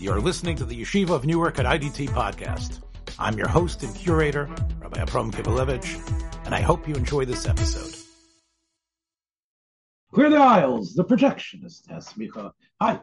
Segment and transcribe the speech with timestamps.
[0.00, 2.82] You're listening to the Yeshiva of Newark at IDT podcast.
[3.18, 7.96] I'm your host and curator, Rabbi Abram Kibalevich, and I hope you enjoy this episode.
[10.14, 12.52] Clear the aisles, the projectionist has Micha.
[12.80, 13.00] Hi,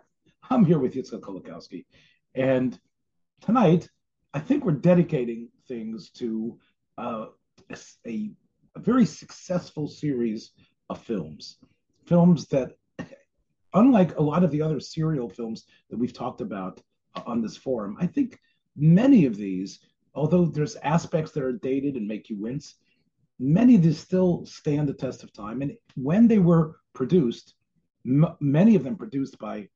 [0.50, 1.86] I'm here with Yitzchak Kolakowski,
[2.34, 2.80] and
[3.42, 3.90] tonight
[4.34, 6.58] I think we're dedicating things to
[6.98, 7.26] uh,
[7.70, 7.78] a,
[8.08, 10.52] a very successful series
[10.90, 11.58] of films,
[12.06, 12.78] films that
[13.76, 16.82] unlike a lot of the other serial films that we've talked about
[17.16, 18.40] uh, on this forum, I think
[18.76, 19.80] many of these,
[20.16, 22.76] although there's aspects that are dated and make you wince,
[23.40, 25.62] many of these still stand the test of time.
[25.62, 27.56] And when they were produced,
[28.06, 29.68] m- many of them produced by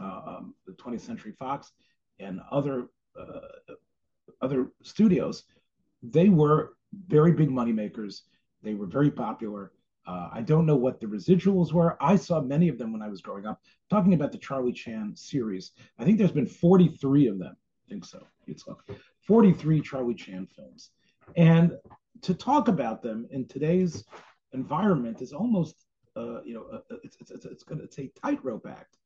[0.00, 1.72] uh, um, the 20th Century Fox
[2.18, 2.88] and other
[3.18, 3.74] uh,
[4.42, 5.44] other studios,
[6.02, 6.74] they were
[7.08, 8.24] very big money makers.
[8.62, 9.72] They were very popular.
[10.06, 11.96] Uh, I don't know what the residuals were.
[12.00, 13.60] I saw many of them when I was growing up.
[13.90, 17.56] Talking about the Charlie Chan series, I think there's been 43 of them.
[17.56, 18.26] I think so.
[18.46, 18.64] It's
[19.26, 20.90] 43 Charlie Chan films,
[21.36, 21.72] and
[22.22, 24.04] to talk about them in today's
[24.52, 28.10] environment is almost, uh, you know, uh, uh it's it's it's, it's, gonna, it's a
[28.22, 28.98] tightrope act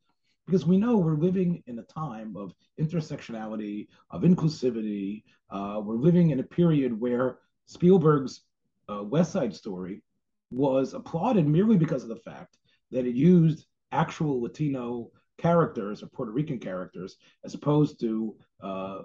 [0.46, 5.22] because we know we're living in a time of intersectionality, of inclusivity.
[5.50, 8.42] Uh, we're living in a period where Spielberg's
[8.88, 10.02] uh, West Side Story
[10.50, 12.56] was applauded merely because of the fact
[12.90, 18.98] that it used actual Latino characters or Puerto Rican characters as opposed to uh,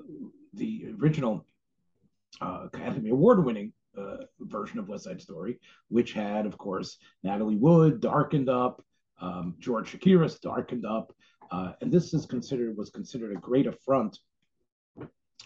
[0.53, 1.45] the original
[2.41, 7.55] uh, Academy Award winning uh, version of West Side Story, which had, of course, Natalie
[7.55, 8.83] Wood darkened up,
[9.21, 11.15] um, George Chakiris darkened up,
[11.51, 14.19] uh, and this is considered was considered a great affront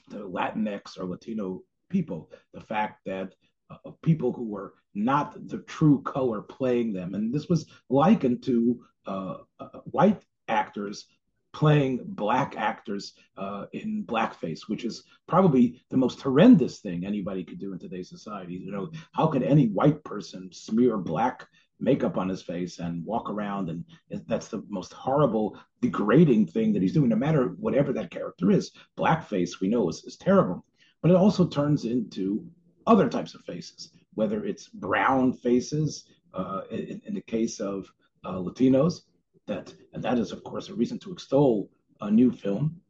[0.10, 2.32] to Latinx or Latino people.
[2.54, 3.34] The fact that
[3.70, 7.14] uh, people who were not the true color playing them.
[7.14, 11.06] And this was likened to uh, uh, white actors
[11.52, 17.60] playing black actors uh, in blackface, which is probably the most horrendous thing anybody could
[17.60, 18.54] do in today's society.
[18.54, 21.48] You know, how could any white person smear black
[21.80, 23.84] makeup on his face and walk around and
[24.28, 28.72] that's the most horrible degrading thing that he's doing no matter whatever that character is
[28.98, 30.66] blackface we know is, is terrible
[31.02, 32.46] but it also turns into
[32.88, 36.04] other types of faces whether it's brown faces
[36.34, 37.88] uh, in, in, the case of
[38.26, 39.04] uh, Latinos,
[39.48, 41.70] that and that is of course a reason to extol
[42.02, 42.82] a new film,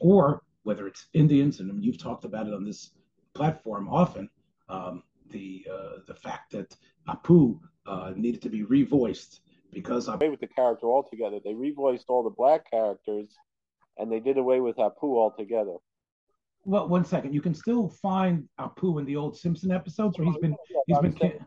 [0.00, 2.90] or whether it's Indians, and you've talked about it on this
[3.34, 4.28] platform often,
[4.68, 6.74] um, the uh, the fact that
[7.08, 9.40] Apu uh, needed to be revoiced
[9.72, 11.38] because away with the character altogether.
[11.42, 13.28] They revoiced all the black characters,
[13.96, 15.76] and they did away with Apu altogether
[16.64, 17.34] well, one second.
[17.34, 20.56] You can still find Apu in the old Simpson episodes where he's been
[20.86, 21.44] he's been.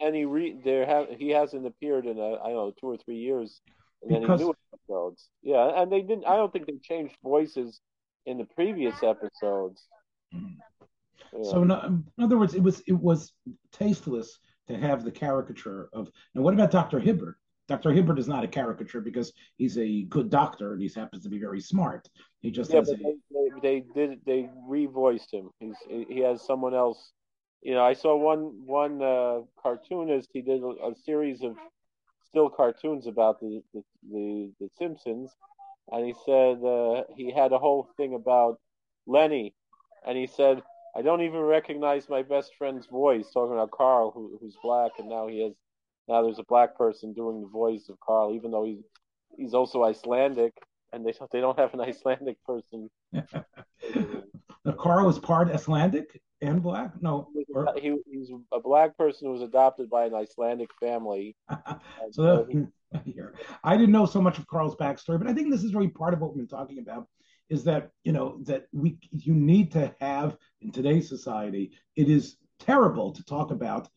[0.00, 2.96] and he re there have he hasn't appeared in a, I don't know two or
[2.96, 3.60] three years
[4.02, 5.28] in because, any new episodes.
[5.42, 6.26] Yeah, and they didn't.
[6.26, 7.80] I don't think they changed voices
[8.26, 9.86] in the previous episodes.
[10.34, 10.54] Mm-hmm.
[11.32, 11.50] Yeah.
[11.50, 13.32] So in, in, other words, it was it was
[13.72, 16.10] tasteless to have the caricature of.
[16.34, 17.36] Now, what about Doctor Hibbert?
[17.68, 17.92] Dr.
[17.92, 21.38] Hibbert is not a caricature because he's a good doctor and he happens to be
[21.38, 22.08] very smart.
[22.40, 22.88] He just yeah, has.
[22.88, 22.96] A...
[22.96, 25.50] They, they, did they revoiced him.
[25.60, 25.76] He's
[26.08, 27.12] he has someone else.
[27.60, 30.30] You know, I saw one one uh, cartoonist.
[30.32, 31.56] He did a, a, series of
[32.26, 35.30] still cartoons about the the, the, the Simpsons,
[35.92, 38.58] and he said uh, he had a whole thing about
[39.06, 39.54] Lenny,
[40.06, 40.62] and he said.
[40.96, 45.08] I don't even recognize my best friend's voice, talking about Carl, who, who's black, and
[45.08, 45.52] now he has
[46.08, 48.82] now there's a black person doing the voice of Carl, even though he's
[49.36, 50.54] he's also Icelandic,
[50.92, 52.90] and they they don't have an Icelandic person.
[54.78, 56.92] Carl is part Icelandic and black.
[57.00, 57.28] No,
[57.76, 61.36] he, he's a black person who was adopted by an Icelandic family.
[62.10, 62.64] so he...
[63.64, 66.14] I didn't know so much of Carl's backstory, but I think this is really part
[66.14, 67.06] of what we've been talking about.
[67.50, 71.72] Is that you know that we you need to have in today's society.
[71.96, 73.88] It is terrible to talk about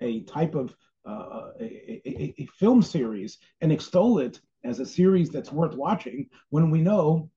[0.00, 0.74] a type of
[1.06, 6.26] uh, a, a, a, film series and extol it as a series that's worth watching
[6.50, 7.30] when we know,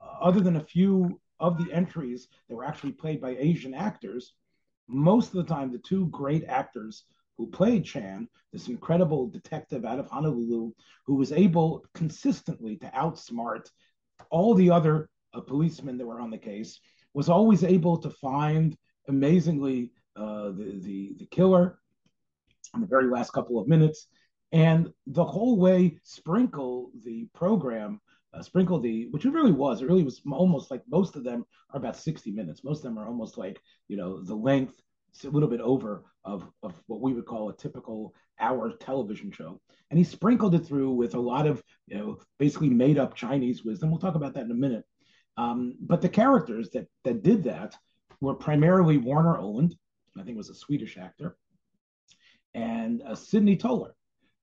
[0.00, 4.34] uh, other than a few of the entries that were actually played by Asian actors,
[4.88, 7.04] most of the time the two great actors
[7.36, 10.72] who played Chan, this incredible detective out of Honolulu,
[11.06, 13.68] who was able consistently to outsmart
[14.30, 16.78] all the other uh, policemen that were on the case,
[17.14, 18.76] was always able to find
[19.08, 21.78] amazingly uh, the, the the killer
[22.74, 24.06] in the very last couple of minutes,
[24.52, 28.00] and the whole way sprinkle the program,
[28.34, 31.44] uh, sprinkle the, which it really was, it really was almost like most of them
[31.70, 32.62] are about 60 minutes.
[32.62, 34.80] Most of them are almost like, you know, the length
[35.24, 39.60] a little bit over of, of what we would call a typical hour television show.
[39.90, 43.64] And he sprinkled it through with a lot of, you know, basically made up Chinese
[43.64, 43.90] wisdom.
[43.90, 44.84] We'll talk about that in a minute.
[45.36, 47.74] Um, but the characters that that did that
[48.20, 49.74] were primarily Warner Oland,
[50.18, 51.36] I think was a Swedish actor,
[52.54, 53.94] and uh, Sidney Toler.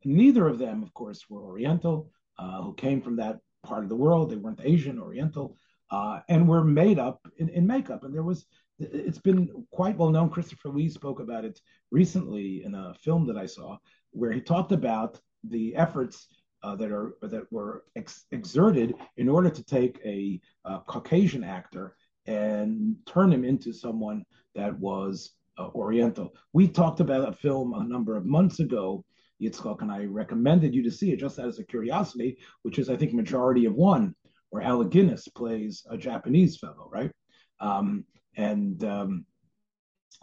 [0.03, 3.95] Neither of them, of course, were Oriental, uh, who came from that part of the
[3.95, 4.29] world.
[4.29, 5.57] They weren't Asian, Oriental,
[5.91, 8.03] uh, and were made up in, in makeup.
[8.03, 8.45] And there was,
[8.79, 10.29] it's been quite well known.
[10.29, 11.59] Christopher Lee spoke about it
[11.91, 13.77] recently in a film that I saw,
[14.11, 16.27] where he talked about the efforts
[16.63, 21.95] uh, that are that were ex- exerted in order to take a, a, Caucasian actor
[22.25, 24.25] and turn him into someone
[24.56, 25.38] that was uh,
[25.75, 26.33] Oriental.
[26.53, 29.03] We talked about a film a number of months ago,
[29.41, 32.97] Yitzchak, and I recommended you to see it just as a curiosity, which is I
[32.97, 34.15] think majority of one,
[34.50, 37.11] where Alec Guinness plays a Japanese fellow, right?
[37.59, 38.06] Um,
[38.38, 39.25] and um,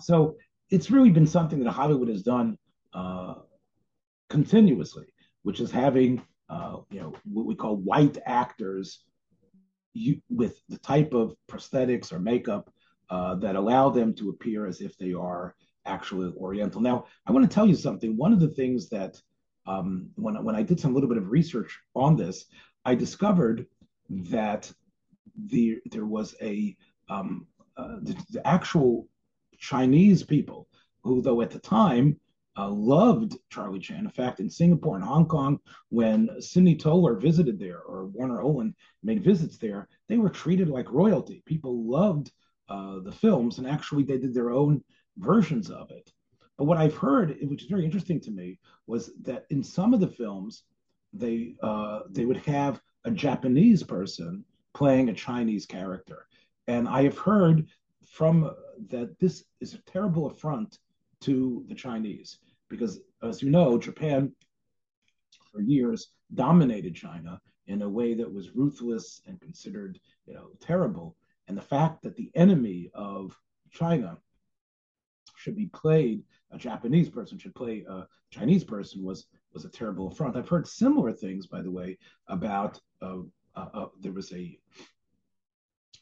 [0.00, 0.36] so
[0.70, 2.58] it's really been something that Hollywood has done
[2.92, 3.34] uh,
[4.28, 5.06] continuously,
[5.42, 9.04] which is having uh, you know what we call white actors
[9.94, 12.70] you, with the type of prosthetics or makeup
[13.10, 15.54] uh, that allow them to appear as if they are
[15.84, 16.80] actually Oriental.
[16.80, 18.16] Now, I want to tell you something.
[18.16, 19.20] One of the things that
[19.66, 22.46] um, when when I did some little bit of research on this,
[22.84, 23.66] I discovered
[24.08, 24.72] that
[25.48, 26.76] the there was a
[27.08, 29.06] um, uh, the, the, actual
[29.58, 30.68] Chinese people
[31.02, 32.18] who, though at the time
[32.56, 34.04] uh, loved Charlie Chan.
[34.04, 35.60] In fact, in Singapore and Hong Kong,
[35.90, 40.90] when Sidney Toler visited there or Warner Oland made visits there, they were treated like
[40.90, 41.42] royalty.
[41.44, 42.32] People loved
[42.68, 44.82] uh, the films, and actually they did their own
[45.18, 46.12] versions of it.
[46.56, 50.00] But what I've heard, which is very interesting to me, was that in some of
[50.00, 50.64] the films,
[51.12, 56.26] they uh, they would have a Japanese person playing a Chinese character,
[56.66, 57.68] and I have heard
[58.06, 58.50] from
[58.88, 60.78] that this is a terrible affront
[61.20, 62.38] to the Chinese
[62.68, 64.32] because, as you know, Japan
[65.52, 71.16] for years dominated China in a way that was ruthless and considered, you know, terrible.
[71.48, 73.38] And the fact that the enemy of
[73.70, 74.18] China
[75.36, 80.08] should be played, a Japanese person should play a Chinese person was was a terrible
[80.08, 80.36] affront.
[80.36, 81.98] I've heard similar things, by the way,
[82.28, 83.20] about uh,
[83.56, 84.58] uh, uh, there was a,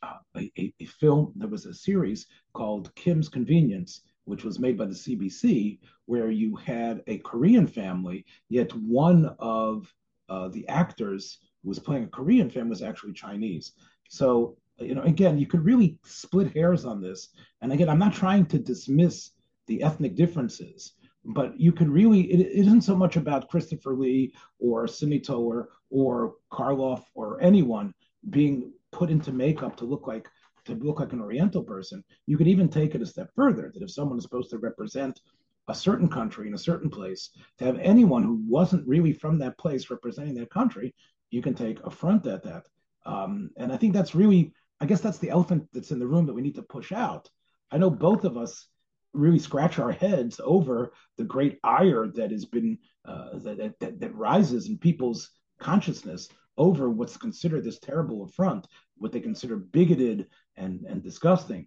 [0.03, 4.87] uh, a, a film, there was a series called Kim's Convenience, which was made by
[4.87, 9.93] the CBC, where you had a Korean family, yet one of
[10.29, 13.73] uh, the actors who was playing a Korean family was actually Chinese.
[14.09, 17.29] So, you know, again, you could really split hairs on this.
[17.63, 19.31] And again, I'm not trying to dismiss
[19.67, 20.95] the ethnic differences,
[21.25, 25.69] but you could really, it, it isn't so much about Christopher Lee or Sidney Toler
[25.91, 27.95] or Karloff or anyone
[28.31, 30.29] being put into makeup to look like
[30.65, 32.03] to look like an Oriental person.
[32.27, 35.21] You could even take it a step further that if someone is supposed to represent
[35.69, 39.59] a certain country in a certain place, to have anyone who wasn't really from that
[39.59, 40.95] place representing that country,
[41.31, 42.65] you can take affront at that.
[43.05, 46.27] Um, and I think that's really, I guess that's the elephant that's in the room
[46.27, 47.29] that we need to push out.
[47.71, 48.67] I know both of us
[49.13, 54.15] really scratch our heads over the great ire that has been uh, that, that, that
[54.15, 55.31] rises in people's
[55.61, 58.67] consciousness over what's considered this terrible affront,
[58.97, 60.27] what they consider bigoted
[60.57, 61.67] and and disgusting.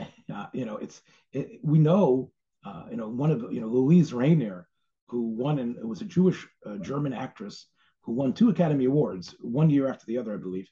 [0.30, 1.00] Uh, you know, it's
[1.32, 2.30] it, we know.
[2.62, 4.68] Uh, you know, one of you know Luise Rainer,
[5.06, 7.66] who won and was a Jewish uh, German actress
[8.02, 10.68] who won two Academy Awards, one year after the other, I believe,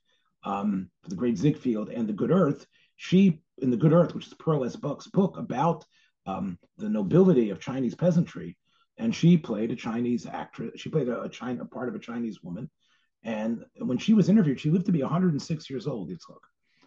[0.47, 2.67] um, for The Great Ziegfeld and The Good Earth.
[2.95, 4.76] She, in The Good Earth, which is Pearl S.
[4.76, 5.85] Buck's book about
[6.25, 8.57] um, the nobility of Chinese peasantry,
[8.97, 10.81] and she played a Chinese actress.
[10.81, 12.71] She played a, a China a part of a Chinese woman,
[13.23, 16.11] and when she was interviewed, she lived to be 106 years old.
[16.11, 16.41] Yitzchak.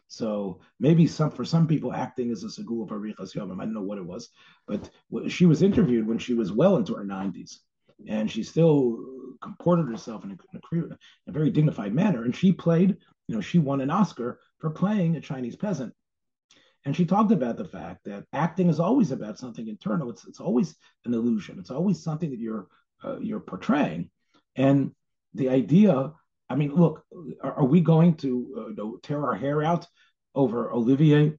[0.08, 3.62] So maybe some for some people, acting is a segula parichas yomim.
[3.62, 4.30] I don't know what it was,
[4.68, 4.90] but
[5.28, 7.58] she was interviewed when she was well into her 90s,
[8.08, 8.98] and she still
[9.42, 10.38] comported herself in a,
[10.76, 10.98] in
[11.28, 12.24] a, very dignified manner.
[12.24, 12.98] And she played,
[13.30, 15.94] you know, she won an Oscar for playing a Chinese peasant.
[16.84, 20.10] And she talked about the fact that acting is always about something internal.
[20.10, 21.60] It's it's always an illusion.
[21.60, 22.68] It's always something that you're
[23.04, 24.10] uh, you're portraying.
[24.56, 24.94] And
[25.36, 26.12] the idea
[26.50, 27.04] I mean, look,
[27.44, 29.86] are, are we going to uh, tear our hair out
[30.34, 31.34] over Olivier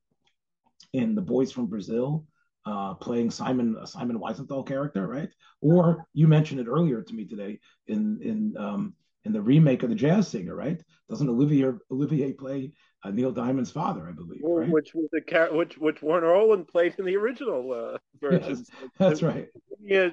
[0.93, 2.25] in The Boys from Brazil
[2.67, 5.31] uh, playing Simon Simon Wiesenthal character, right?
[5.61, 8.95] Or you mentioned it earlier to me today in in um,
[9.25, 10.83] in the remake of the Jazz Singer, right?
[11.09, 12.73] Doesn't Olivier Olivier play
[13.05, 14.69] uh, Neil Diamond's father, I believe, right?
[14.69, 18.57] Which was the car- which which Warner Oland played in the original uh, version.
[18.59, 19.49] Yes, that's right.
[19.83, 20.09] Yeah,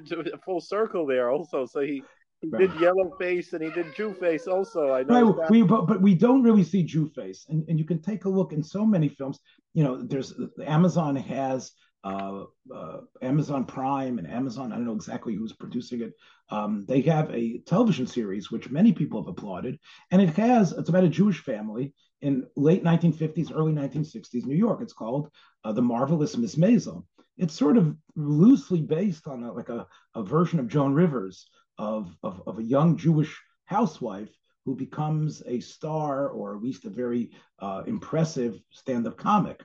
[0.45, 1.65] full circle there also.
[1.65, 2.03] So he
[2.41, 2.69] he right.
[2.69, 4.91] did yellow face and he did Jew face also.
[4.91, 5.33] I know.
[5.33, 5.49] Right.
[5.49, 8.29] We but, but we don't really see Jew face, and and you can take a
[8.29, 9.39] look in so many films.
[9.73, 10.33] You know, there's
[10.65, 11.71] Amazon has
[12.07, 14.71] uh, uh, Amazon Prime and Amazon.
[14.71, 16.13] I don't know exactly who's producing it.
[16.49, 19.77] Um, they have a television series which many people have applauded,
[20.11, 20.71] and it has.
[20.71, 24.79] It's about a Jewish family in late 1950s, early 1960s New York.
[24.81, 25.29] It's called
[25.65, 27.03] uh, The Marvelous Miss Maisel.
[27.37, 29.85] It's sort of loosely based on a, like a,
[30.15, 31.47] a version of Joan Rivers
[31.77, 34.29] of, of, of a young Jewish housewife
[34.65, 39.63] who becomes a star or at least a very uh, impressive stand-up comic.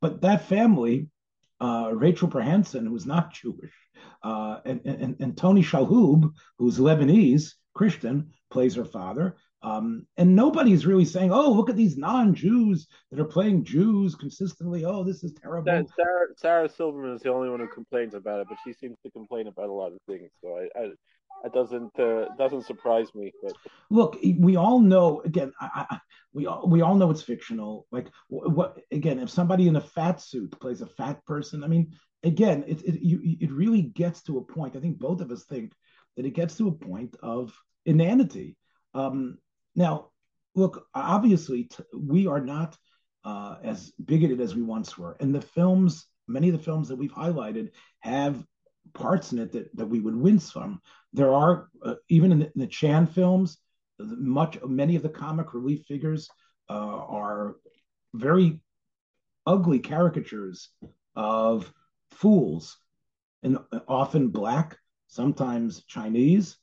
[0.00, 1.08] But that family,
[1.62, 3.72] uh, Rachel Brosnahan, who's not Jewish,
[4.24, 9.36] uh, and, and, and Tony Shalhoub, who's Lebanese Christian, plays her father.
[9.62, 14.84] Um, and nobody's really saying, "Oh, look at these non-Jews that are playing Jews consistently."
[14.84, 15.86] Oh, this is terrible.
[15.94, 19.10] Sarah, Sarah Silverman is the only one who complains about it, but she seems to
[19.12, 20.30] complain about a lot of things.
[20.42, 20.90] So I, I
[21.44, 23.32] it doesn't uh, doesn't surprise me.
[23.42, 23.56] But
[23.90, 25.20] look, we all know.
[25.24, 25.98] Again, I, I,
[26.32, 27.86] we all we all know it's fictional.
[27.90, 28.78] Like what?
[28.90, 32.82] Again, if somebody in a fat suit plays a fat person, I mean, again, it
[32.82, 34.76] it you, it really gets to a point.
[34.76, 35.72] I think both of us think
[36.16, 37.52] that it gets to a point of
[37.86, 38.56] inanity.
[38.94, 39.38] Um,
[39.74, 40.10] now,
[40.54, 42.76] look, obviously, t- we are not
[43.24, 46.96] uh, as bigoted as we once were, and the films, many of the films that
[46.96, 47.70] we've highlighted,
[48.00, 48.44] have
[48.94, 50.80] parts in it that, that we would wince from.
[51.12, 53.58] There are uh, even in the, in the, Chan films,
[53.98, 56.28] much many of the comic relief figures
[56.68, 57.56] uh, are
[58.14, 58.60] very
[59.46, 60.70] ugly caricatures
[61.14, 61.72] of
[62.10, 62.78] fools,
[63.42, 63.58] and
[63.88, 66.56] often black, sometimes Chinese,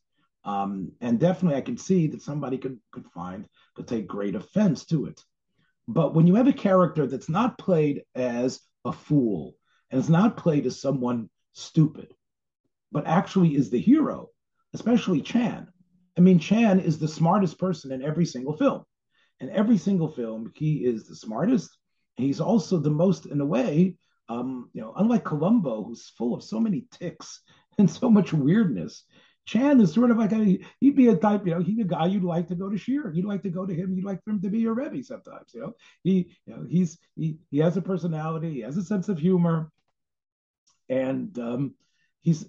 [0.45, 4.85] um, and definitely, I can see that somebody could could find could take great offense
[4.85, 5.21] to it.
[5.87, 9.55] But when you have a character that's not played as a fool
[9.91, 12.13] and is not played as someone stupid,
[12.91, 14.29] but actually is the hero,
[14.73, 15.67] especially Chan.
[16.17, 18.83] I mean, Chan is the smartest person in every single film.
[19.39, 21.77] In every single film, he is the smartest.
[22.17, 23.95] He's also the most, in a way,
[24.27, 27.41] um, you know, unlike Columbo, who's full of so many ticks
[27.77, 29.05] and so much weirdness,
[29.45, 32.05] Chan is sort of like a he'd be a type, you know, he's a guy
[32.05, 33.15] you'd like to go to Shiur.
[33.15, 33.95] You'd like to go to him.
[33.95, 35.51] You'd like for him to be your Rebbe sometimes.
[35.55, 35.73] You know,
[36.03, 38.53] he you know he's he he has a personality.
[38.53, 39.71] He has a sense of humor,
[40.89, 41.75] and um,
[42.21, 42.43] he's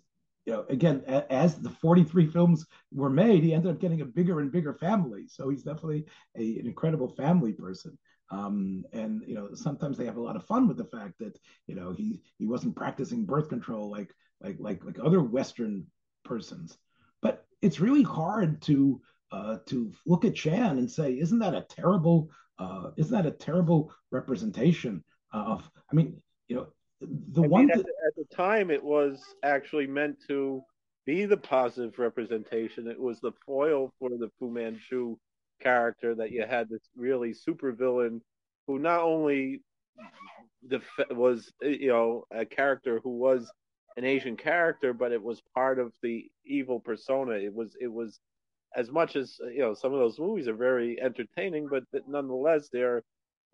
[0.46, 4.40] you know again as the 43 films were made, he ended up getting a bigger
[4.40, 5.26] and bigger family.
[5.28, 6.06] So he's definitely
[6.36, 7.98] a, an incredible family person.
[8.30, 11.38] Um, and you know sometimes they have a lot of fun with the fact that
[11.66, 15.86] you know he he wasn't practicing birth control like like like like other Western
[16.24, 16.78] persons
[17.22, 19.00] but it's really hard to
[19.32, 23.36] uh, to look at Chan and say, isn't that a terrible, uh, isn't that a
[23.36, 25.70] terrible representation of?
[25.90, 26.66] I mean, you know,
[27.00, 30.62] the I one mean, at, the, at the time it was actually meant to
[31.06, 32.86] be the positive representation.
[32.86, 35.16] It was the foil for the Fu Manchu
[35.60, 38.20] character that you had this really super villain
[38.66, 39.60] who not only
[40.68, 43.50] def- was eh, you know a character who was
[43.96, 47.32] an Asian character, but it was part of the evil persona.
[47.32, 48.20] It was it was
[48.76, 52.68] as much as eh, you know some of those movies are very entertaining, but nonetheless
[52.72, 52.98] they're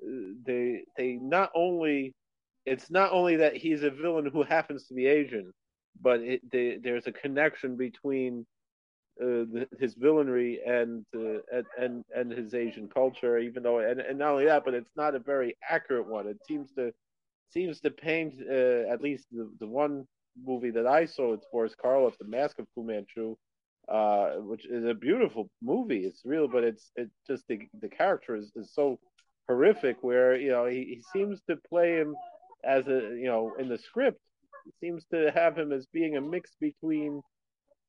[0.02, 2.14] eh, they they not only
[2.66, 5.52] it's not only that he's a villain who happens to be Asian,
[6.00, 6.42] but it,
[6.82, 8.44] there's a connection between
[9.20, 13.38] uh, the, his villainry and, uh, and, and and his Asian culture.
[13.38, 16.26] Even though and, and not only that, but it's not a very accurate one.
[16.26, 16.92] It seems to
[17.48, 20.04] seems to paint uh, at least the, the one
[20.44, 23.36] movie that I saw with Boris Karloff, The Mask of Fu Manchu,
[23.88, 26.04] uh, which is a beautiful movie.
[26.04, 28.98] It's real, but it's it just the the character is, is so
[29.48, 29.96] horrific.
[30.02, 32.14] Where you know he, he seems to play him
[32.64, 34.20] as a you know in the script
[34.80, 37.22] seems to have him as being a mix between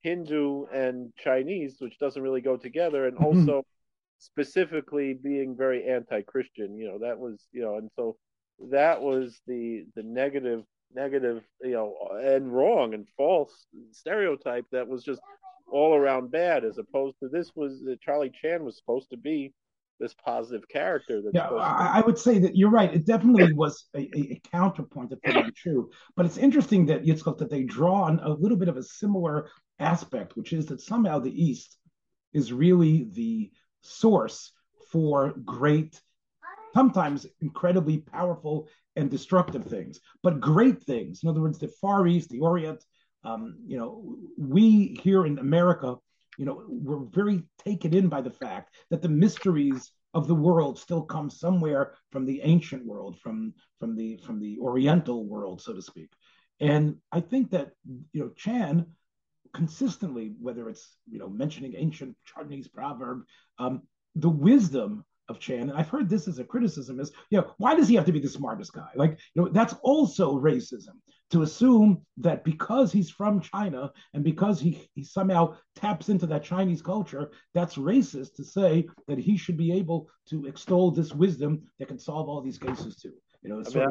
[0.02, 3.50] Hindu and Chinese, which doesn't really go together, and mm-hmm.
[3.50, 3.66] also
[4.20, 6.78] specifically being very anti-Christian.
[6.78, 8.18] You know that was you know, and so
[8.72, 15.04] that was the the negative negative, you know, and wrong and false stereotype that was
[15.04, 15.22] just
[15.72, 19.54] all around bad, as opposed to this was that Charlie Chan was supposed to be
[20.00, 21.22] this positive character.
[21.34, 22.94] yeah, I, I, would say that you're right.
[22.94, 25.90] It definitely was a, a, counterpoint to be true.
[26.16, 29.50] But it's interesting that Yitzchak that they draw on a little bit of a similar
[29.80, 31.78] aspect, which is that somehow the East
[32.34, 33.52] is really the
[33.82, 34.52] source
[34.92, 36.00] for great,
[36.74, 41.22] sometimes incredibly powerful and destructive things, but great things.
[41.24, 42.84] In other words, the Far East, the Orient.
[43.24, 45.96] Um, you know, we here in America,
[46.38, 50.80] you know, we're very taken in by the fact that the mysteries of the world
[50.80, 55.74] still come somewhere from the ancient world, from from the from the Oriental world, so
[55.74, 56.10] to speak.
[56.60, 58.86] And I think that you know Chan
[59.54, 63.24] consistently, whether it's you know mentioning ancient Chinese proverb,
[63.60, 63.82] um,
[64.16, 67.76] the wisdom of Chan, and I've heard this as a criticism is, you know, why
[67.76, 68.90] does he have to be the smartest guy?
[68.96, 70.96] Like, you know, that's also racism
[71.32, 76.44] to assume that because he's from China and because he, he somehow taps into that
[76.44, 81.64] Chinese culture, that's racist to say that he should be able to extol this wisdom
[81.80, 83.14] that can solve all these cases too.
[83.44, 83.88] You know, I, mean.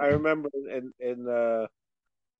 [0.00, 1.66] I, I, remember in, in uh,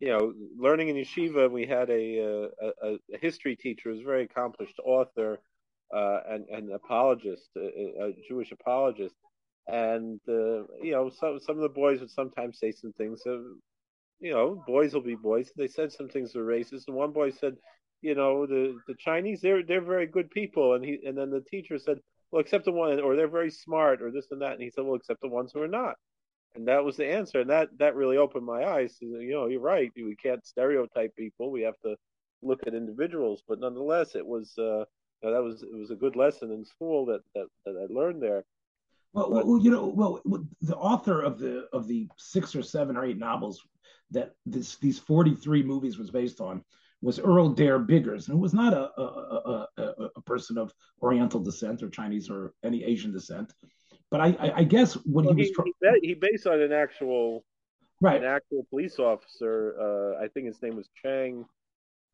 [0.01, 4.25] you know, learning in yeshiva, we had a, a, a history teacher, who's a very
[4.25, 5.39] accomplished author
[5.95, 9.15] uh, and an apologist, a, a, Jewish apologist,
[9.67, 13.23] and uh, you know, some some of the boys would sometimes say some things.
[13.27, 13.39] Uh,
[14.21, 15.51] you know, boys will be boys.
[15.57, 17.57] They said some things were racist, and one boy said,
[18.03, 21.41] you know, the the Chinese they're they're very good people, and he and then the
[21.41, 21.99] teacher said,
[22.31, 24.85] well, except the one, or they're very smart, or this and that, and he said,
[24.85, 25.97] well, except the ones who are not.
[26.55, 28.97] And that was the answer, and that that really opened my eyes.
[29.01, 29.91] You know, you're right.
[29.97, 31.51] We can't stereotype people.
[31.51, 31.97] We have to
[32.43, 34.85] look at individuals, but nonetheless, it was uh,
[35.23, 38.23] know, that was it was a good lesson in school that that, that I learned
[38.23, 38.45] there.
[39.13, 40.21] Well, but, well, you know, well,
[40.61, 43.61] the author of the of the six or seven or eight novels
[44.13, 46.65] that this these forty three movies was based on
[47.03, 50.73] was Earl Derr Biggers, and was not a a, a, a person of
[51.03, 53.53] Oriental descent or Chinese or any Asian descent.
[54.11, 55.73] But I, I, I guess what well, he was
[56.03, 57.45] he, he based on an actual
[58.01, 59.75] right an actual police officer.
[59.81, 61.45] Uh, I think his name was Chang.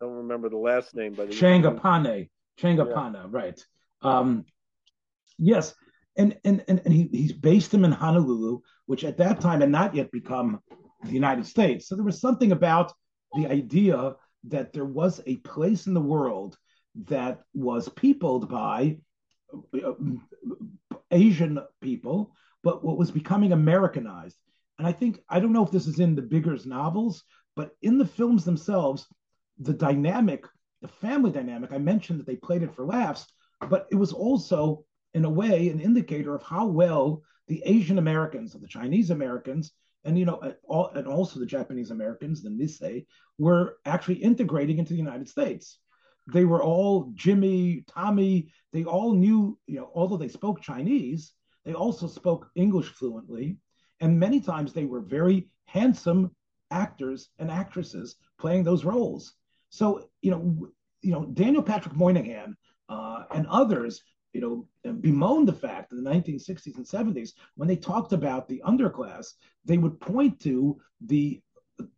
[0.01, 2.29] I don't remember the last name, but Changapane.
[2.57, 3.27] Chang Apana, yeah.
[3.31, 3.67] right?
[4.03, 4.45] Um,
[5.39, 5.75] yes,
[6.17, 9.71] and and and, and he, he's based him in Honolulu, which at that time had
[9.71, 10.61] not yet become
[11.05, 11.89] the United States.
[11.89, 12.93] So there was something about
[13.35, 14.15] the idea
[14.49, 16.57] that there was a place in the world
[17.05, 18.99] that was peopled by
[19.85, 19.93] uh,
[21.11, 22.33] Asian people,
[22.63, 24.37] but what was becoming Americanized.
[24.79, 27.99] And I think I don't know if this is in the Biggers novels, but in
[27.99, 29.07] the films themselves,
[29.59, 30.45] the dynamic
[30.83, 31.73] the family dynamic.
[31.73, 33.27] I mentioned that they played it for laughs,
[33.69, 38.55] but it was also, in a way, an indicator of how well the Asian Americans,
[38.55, 39.73] or the Chinese Americans,
[40.05, 40.41] and you know,
[40.95, 43.07] and also the Japanese Americans, the Nisei,
[43.39, 45.79] were actually integrating into the United States.
[46.33, 48.51] They were all Jimmy, Tommy.
[48.73, 51.33] They all knew, you know, although they spoke Chinese,
[51.65, 53.59] they also spoke English fluently,
[54.01, 56.35] and many times they were very handsome
[56.71, 59.35] actors and actresses playing those roles.
[59.77, 60.69] So you know,
[61.03, 62.57] you know, Daniel Patrick Moynihan
[62.89, 67.77] uh, and others, you know, bemoaned the fact in the 1960s and 70s when they
[67.77, 69.35] talked about the underclass,
[69.67, 71.43] they would point to the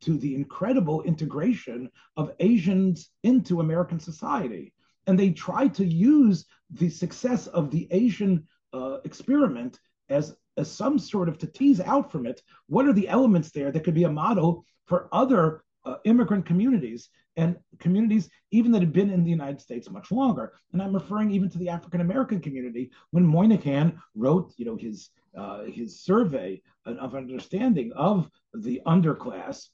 [0.00, 4.72] to the incredible integration of Asians into American society,
[5.06, 10.98] and they tried to use the success of the Asian uh, experiment as as some
[10.98, 14.02] sort of to tease out from it what are the elements there that could be
[14.02, 19.30] a model for other uh, immigrant communities and communities even that had been in the
[19.30, 20.52] United States much longer.
[20.72, 25.10] And I'm referring even to the African American community when Moynihan wrote, you know, his
[25.36, 29.68] uh, his survey of understanding of the underclass,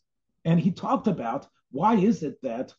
[0.45, 2.73] and he talked about why is it that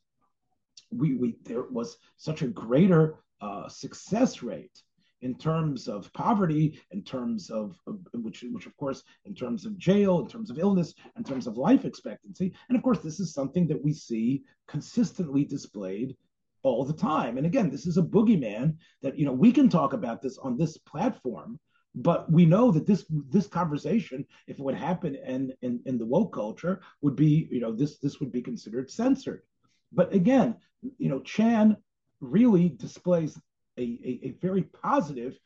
[0.91, 4.83] we, we there was such a greater uh, success rate
[5.21, 9.77] in terms of poverty, in terms of, of, which, which of course, in terms of
[9.77, 13.33] jail, in terms of illness, in terms of life expectancy, and of course, this is
[13.33, 16.15] something that we see consistently displayed
[16.63, 17.37] all the time.
[17.37, 20.57] And again, this is a boogeyman that you know we can talk about this on
[20.57, 21.59] this platform,
[21.93, 26.05] but we know that this this conversation, if it would happen in, in in the
[26.05, 29.43] woke culture, would be you know this this would be considered censored.
[29.91, 30.55] But again,
[30.97, 31.77] you know, Chan
[32.19, 33.39] really displays
[33.77, 35.37] a, a, a very positive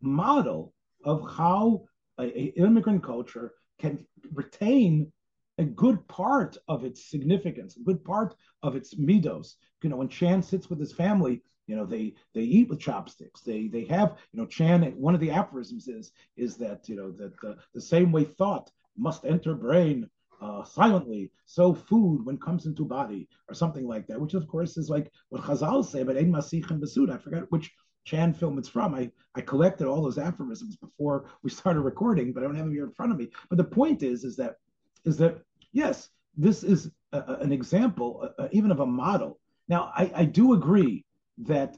[0.00, 0.74] model
[1.04, 1.84] of how
[2.18, 5.12] an immigrant culture can retain
[5.58, 9.54] a good part of its significance, a good part of its midos.
[9.82, 13.42] You know, when Chan sits with his family, you know, they they eat with chopsticks.
[13.42, 14.82] They they have, you know, Chan.
[14.96, 18.70] One of the aphorisms is is that you know that the, the same way thought
[18.96, 20.08] must enter brain
[20.40, 24.76] uh, silently, so food when comes into body, or something like that, which of course
[24.76, 27.14] is like what Chazal say about Ein Mesichin Bisudah.
[27.14, 27.72] I forgot which
[28.04, 28.94] Chan film it's from.
[28.94, 32.74] I, I collected all those aphorisms before we started recording, but I don't have them
[32.74, 33.28] here in front of me.
[33.48, 34.56] But the point is, is that
[35.04, 39.40] is that yes, this is a, an example, uh, even of a model.
[39.68, 41.04] Now, I, I do agree
[41.38, 41.76] that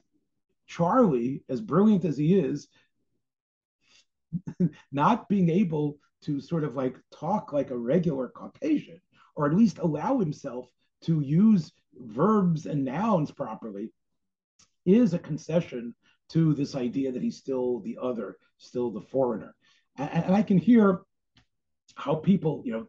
[0.66, 2.68] Charlie, as brilliant as he is,
[4.92, 9.00] not being able to sort of like talk like a regular Caucasian,
[9.34, 10.68] or at least allow himself
[11.02, 13.90] to use verbs and nouns properly,
[14.84, 15.94] is a concession
[16.30, 19.54] to this idea that he's still the other, still the foreigner.
[19.96, 21.02] And, and I can hear
[21.94, 22.86] how people, you know,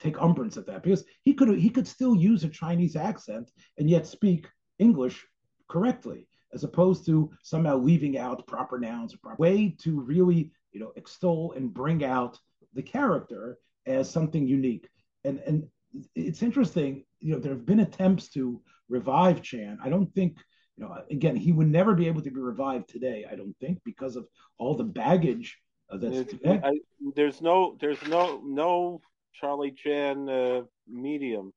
[0.00, 3.90] take umbrance at that because he could he could still use a Chinese accent and
[3.90, 5.26] yet speak English
[5.68, 10.92] correctly, as opposed to somehow leaving out proper nouns proper way to really you know,
[10.96, 12.38] extol and bring out
[12.74, 14.88] the character as something unique.
[15.24, 15.68] And and
[16.14, 19.78] it's interesting, you know, there have been attempts to revive Chan.
[19.82, 20.38] I don't think,
[20.76, 23.26] you know, again, he would never be able to be revived today.
[23.30, 24.26] I don't think because of
[24.58, 25.58] all the baggage
[25.90, 26.32] uh, that's.
[26.42, 26.72] There's, I,
[27.16, 29.00] there's no, there's no, no
[29.34, 31.52] Charlie Chan uh, medium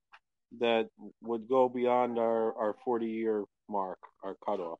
[0.60, 0.88] that
[1.22, 4.80] would go beyond our our 40 year mark, our cutoff.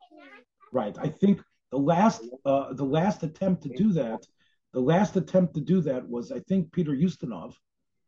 [0.72, 0.96] Right.
[1.00, 1.42] I think
[1.72, 4.26] the last uh, the last attempt to do that,
[4.74, 7.54] the last attempt to do that was I think Peter Ustinov,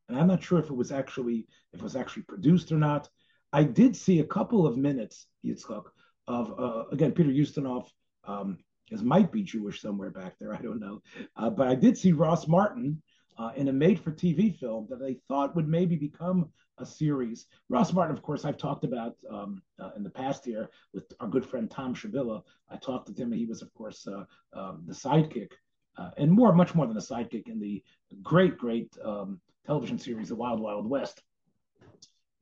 [0.09, 3.09] and I'm not sure if it was actually if it was actually produced or not.
[3.53, 5.85] I did see a couple of minutes, Yitzchak,
[6.27, 7.87] of uh, again Peter Ustinov.
[8.25, 8.57] Um,
[8.91, 10.53] is might be Jewish somewhere back there.
[10.53, 11.01] I don't know,
[11.37, 13.01] uh, but I did see Ross Martin
[13.37, 17.47] uh, in a made-for-TV film that I thought would maybe become a series.
[17.69, 21.27] Ross Martin, of course, I've talked about um, uh, in the past year with our
[21.27, 22.43] good friend Tom Shabilla.
[22.69, 23.31] I talked with him.
[23.31, 25.51] And he was, of course, uh, um, the sidekick,
[25.97, 27.83] uh, and more, much more than a sidekick in the
[28.21, 31.21] great, great um, television series, The Wild Wild West,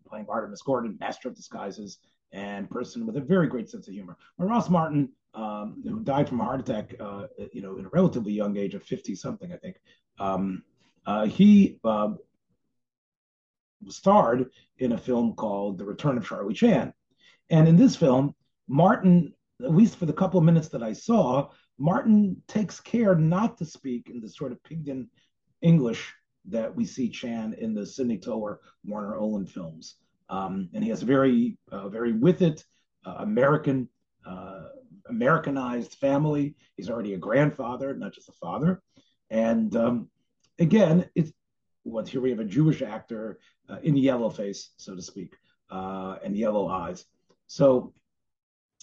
[0.08, 2.00] playing Artemus Gordon, Master of Disguises,
[2.32, 4.18] and person with a very great sense of humor.
[4.38, 8.32] Ross Martin, um, who died from a heart attack, uh, you know, in a relatively
[8.32, 9.78] young age of 50 something, I think.
[10.20, 10.64] Um,
[11.06, 12.12] uh, he uh,
[13.88, 16.94] starred in a film called The Return of Charlie Chan.
[17.50, 18.36] And in this film,
[18.68, 23.58] Martin, at least for the couple of minutes that I saw, Martin takes care not
[23.58, 25.10] to speak in the sort of pidgin
[25.62, 26.14] English
[26.46, 29.96] that we see Chan in the Sidney Toler, Warner Oland films.
[30.30, 32.64] Um, and he has a very, uh, very with it
[33.06, 33.88] uh, American,
[34.26, 34.64] uh,
[35.10, 36.56] Americanized family.
[36.76, 38.82] He's already a grandfather, not just a father.
[39.30, 40.10] And um,
[40.60, 41.32] again, it's
[41.84, 45.36] what here we have a Jewish actor uh, in yellow face, so to speak,
[45.70, 47.06] uh, and yellow eyes.
[47.48, 47.94] So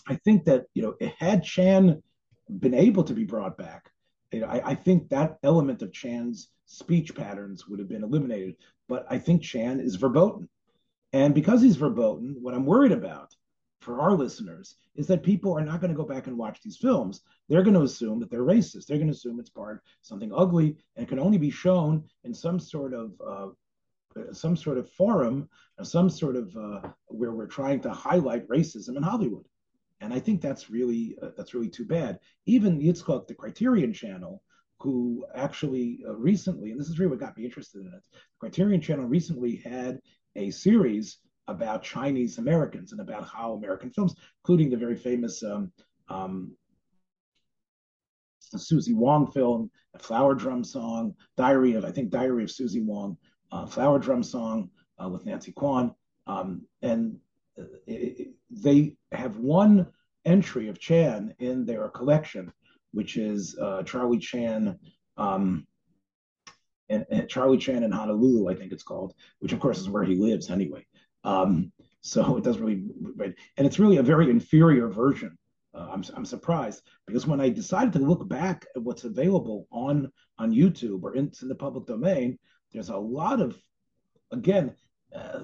[0.06, 2.02] I think that you know, it had Chan
[2.58, 3.90] been able to be brought back,
[4.32, 8.56] you know, I, I think that element of Chan's speech patterns would have been eliminated.
[8.88, 10.48] But I think Chan is verboten,
[11.12, 13.34] and because he's verboten, what I'm worried about
[13.80, 16.76] for our listeners is that people are not going to go back and watch these
[16.76, 17.22] films.
[17.48, 18.86] They're going to assume that they're racist.
[18.86, 22.58] They're going to assume it's part something ugly and can only be shown in some
[22.58, 23.48] sort of uh,
[24.32, 25.48] some sort of forum,
[25.82, 29.46] some sort of uh, where we're trying to highlight racism in Hollywood.
[30.00, 32.18] And I think that's really uh, that's really too bad.
[32.46, 34.42] Even Yitzchak, the Criterion Channel,
[34.78, 38.18] who actually uh, recently, and this is really what got me interested in it, the
[38.38, 40.00] Criterion Channel recently had
[40.36, 45.72] a series about Chinese Americans and about how American films, including the very famous um,
[46.08, 46.52] um,
[48.56, 53.16] Suzie Wong film, Flower Drum Song, Diary of, I think, Diary of Suzie Wong,
[53.52, 54.70] uh, Flower Drum Song
[55.02, 55.94] uh, with Nancy Kwan.
[56.26, 57.16] Um, and
[58.50, 59.86] they have one
[60.24, 62.52] entry of Chan in their collection,
[62.92, 64.78] which is uh, Charlie Chan.
[65.16, 65.66] Um,
[66.88, 70.02] and, and, Charlie Chan in Honolulu, I think it's called, which of course is where
[70.02, 70.84] he lives anyway.
[71.24, 75.36] Um, so it doesn't really, and it's really a very inferior version.
[75.72, 80.10] Uh, I'm, I'm surprised because when I decided to look back at what's available on
[80.40, 82.38] on YouTube or in, in the public domain,
[82.72, 83.56] there's a lot of,
[84.32, 84.74] again,
[85.14, 85.40] uh,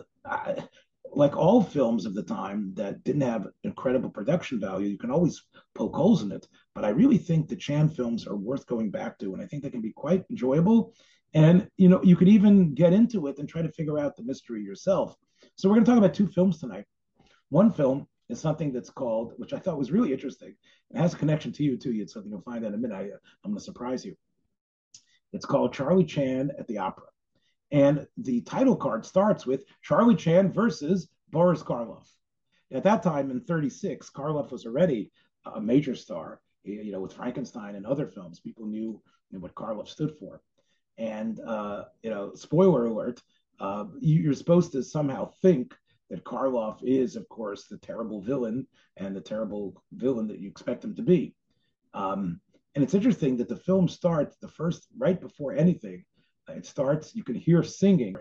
[1.17, 5.43] like all films of the time that didn't have incredible production value, you can always
[5.75, 6.47] poke holes in it.
[6.75, 9.63] But I really think the Chan films are worth going back to, and I think
[9.63, 10.93] they can be quite enjoyable.
[11.33, 14.25] And you know, you could even get into it and try to figure out the
[14.25, 15.17] mystery yourself.
[15.57, 16.85] So we're going to talk about two films tonight.
[17.49, 20.55] One film is something that's called, which I thought was really interesting.
[20.91, 21.93] It has a connection to you too.
[21.95, 22.95] It's something you'll find out in a minute.
[22.95, 23.05] I,
[23.43, 24.15] I'm going to surprise you.
[25.33, 27.07] It's called Charlie Chan at the Opera.
[27.73, 32.09] And the title card starts with Charlie Chan versus Boris Karloff.
[32.73, 35.11] At that time in 36, Karloff was already
[35.45, 38.41] a major star, you know, with Frankenstein and other films.
[38.41, 39.01] People knew,
[39.31, 40.41] knew what Karloff stood for.
[40.99, 43.21] And, uh, you know, spoiler alert,
[43.61, 45.75] uh, you're supposed to somehow think
[46.11, 50.85] that Karloff is, of course, the terrible villain and the terrible villain that you expect
[50.85, 51.35] him to be.
[51.95, 52.41] Um,
[52.75, 56.05] and it's interesting that the film starts the first right before anything.
[56.49, 57.15] It starts.
[57.15, 58.17] You can hear singing.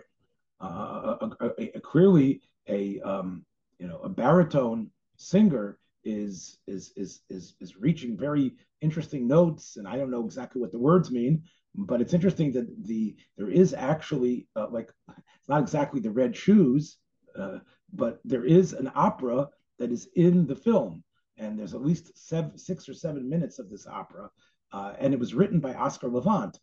[0.62, 3.46] Uh, a, a, a, clearly, a um,
[3.78, 9.88] you know a baritone singer is is is is is reaching very interesting notes, and
[9.88, 13.74] I don't know exactly what the words mean, but it's interesting that the there is
[13.74, 16.98] actually uh, like it's not exactly the red shoes,
[17.38, 17.60] uh,
[17.94, 21.04] but there is an opera that is in the film,
[21.38, 24.30] and there's at least seven, six or seven minutes of this opera,
[24.72, 26.60] uh, and it was written by Oscar Levant,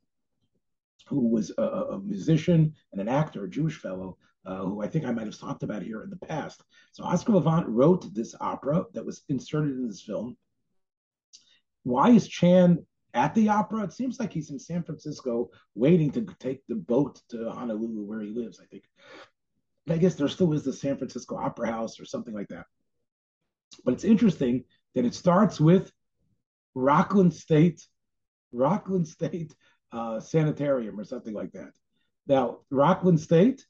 [1.06, 4.16] who was a, a musician and an actor, a Jewish fellow.
[4.44, 6.64] Uh, who I think I might have talked about here in the past.
[6.90, 10.36] So Oscar Levant wrote this opera that was inserted in this film.
[11.84, 12.84] Why is Chan
[13.14, 13.84] at the opera.
[13.84, 18.20] It seems like he's in San Francisco waiting to take the boat to Honolulu where
[18.20, 18.84] he lives, I think.
[19.88, 22.66] I guess there still is the San Francisco Opera House or something like that.
[23.84, 25.90] But it's interesting that it starts with
[26.74, 27.82] Rockland State,
[28.52, 29.54] Rockland State
[29.92, 31.72] uh, Sanitarium or something like that.
[32.26, 33.64] Now, Rockland State,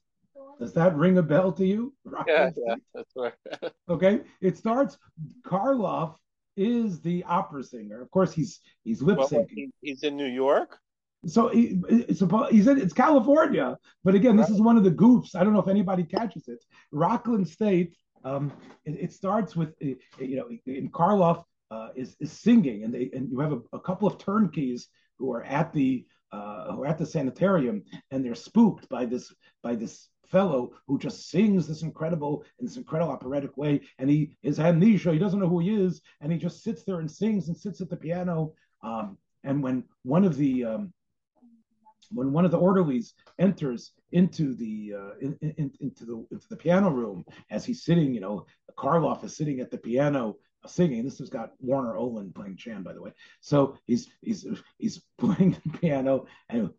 [0.61, 1.95] does that ring a bell to you?
[2.05, 2.65] Rockland yeah, State?
[2.67, 3.73] yeah, that's right.
[3.89, 4.99] okay, it starts.
[5.45, 6.17] Karloff
[6.57, 8.03] is the opera singer.
[8.03, 9.33] Of course, he's he's lip syncing.
[9.33, 10.79] Well, he, he's in New York.
[11.25, 15.37] So he, it's in it's California, but again, this is one of the goofs.
[15.37, 16.65] I don't know if anybody catches it.
[16.91, 17.95] Rockland State.
[18.25, 18.53] Um,
[18.85, 23.31] it, it starts with you know in Karloff uh, is is singing, and they and
[23.31, 24.89] you have a, a couple of turnkeys
[25.23, 29.33] who are at the uh, who are at the sanitarium, and they're spooked by this
[29.63, 34.37] by this fellow who just sings this incredible in this incredible operatic way, and he
[34.43, 35.13] is amnesia.
[35.13, 37.81] He doesn't know who he is, and he just sits there and sings and sits
[37.81, 38.53] at the piano.
[38.83, 40.93] Um, and when one of the um,
[42.11, 46.57] when one of the orderlies enters into the uh, in, in, into the into the
[46.57, 48.45] piano room as he's sitting, you know,
[48.77, 51.05] Karloff is sitting at the piano singing.
[51.05, 53.13] This has got Warner Oland playing Chan, by the way.
[53.41, 54.47] So he's he's
[54.79, 56.71] he's playing the piano, and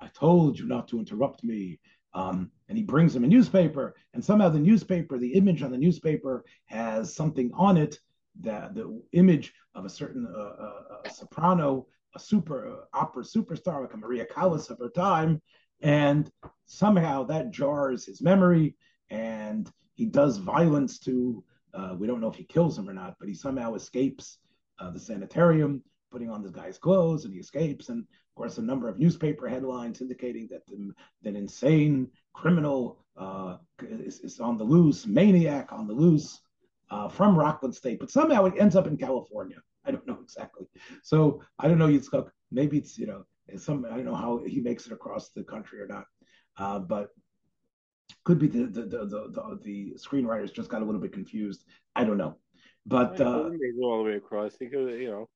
[0.00, 1.78] I told you not to interrupt me.
[2.14, 5.78] Um, and he brings him a newspaper, and somehow the newspaper, the image on the
[5.78, 7.98] newspaper has something on it
[8.40, 13.94] that the image of a certain uh, uh, soprano, a super uh, opera superstar like
[13.94, 15.40] a Maria Callas of her time,
[15.80, 16.30] and
[16.66, 18.76] somehow that jars his memory,
[19.08, 21.42] and he does violence to
[21.74, 24.38] uh, we don't know if he kills him or not, but he somehow escapes
[24.78, 27.88] uh, the sanitarium, putting on this guy's clothes, and he escapes.
[27.88, 33.56] And of course, a number of newspaper headlines indicating that the, that insane criminal uh,
[33.82, 36.40] is, is, on the loose, maniac on the loose
[36.90, 39.56] uh, from Rockland State, but somehow it ends up in California.
[39.84, 40.66] I don't know exactly.
[41.02, 42.28] So I don't know, Yitzchak.
[42.50, 43.24] Maybe it's you know
[43.56, 46.04] some I don't know how he makes it across the country or not,
[46.58, 47.08] uh, but
[48.24, 51.64] could be the the, the the, the screenwriters just got a little bit confused.
[51.96, 52.36] I don't know,
[52.86, 53.50] but uh,
[53.82, 54.56] all the way across.
[54.56, 55.28] Because you know,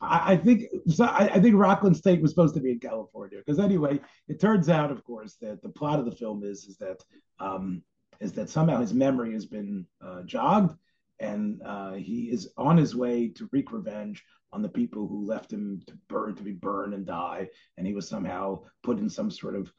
[0.00, 1.04] I, I think so.
[1.04, 4.68] I, I, think Rockland State was supposed to be in California because anyway, it turns
[4.68, 7.02] out, of course, that the plot of the film is is that
[7.38, 7.82] um,
[8.20, 10.76] is that somehow his memory has been uh, jogged
[11.18, 15.52] and uh, he is on his way to wreak revenge on the people who left
[15.52, 19.30] him to burn to be burned and die and he was somehow put in some
[19.30, 19.72] sort of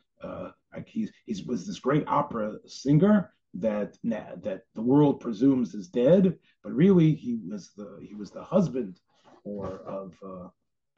[0.74, 6.38] like he's he was this great opera singer that that the world presumes is dead,
[6.64, 9.00] but really he was the he was the husband
[9.44, 10.48] or of uh,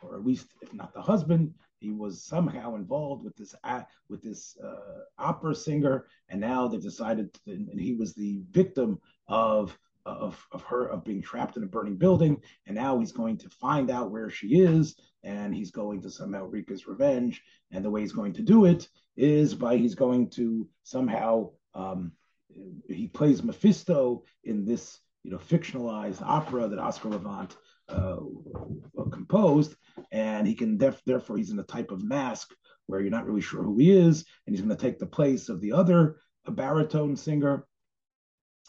[0.01, 4.21] or at least if not the husband, he was somehow involved with this uh, with
[4.21, 9.77] this uh, opera singer, and now they've decided, to, and he was the victim of
[10.05, 13.49] of, of her of being trapped in a burning building and now he's going to
[13.49, 17.89] find out where she is and he's going to somehow wreak his revenge and the
[17.89, 22.11] way he's going to do it is by he's going to somehow um,
[22.87, 27.55] he plays mephisto in this you know fictionalized opera that oscar levant
[27.89, 28.17] uh,
[29.11, 29.75] composed
[30.11, 32.53] and he can def- therefore he's in a type of mask
[32.87, 35.49] where you're not really sure who he is and he's going to take the place
[35.49, 36.17] of the other
[36.49, 37.65] baritone singer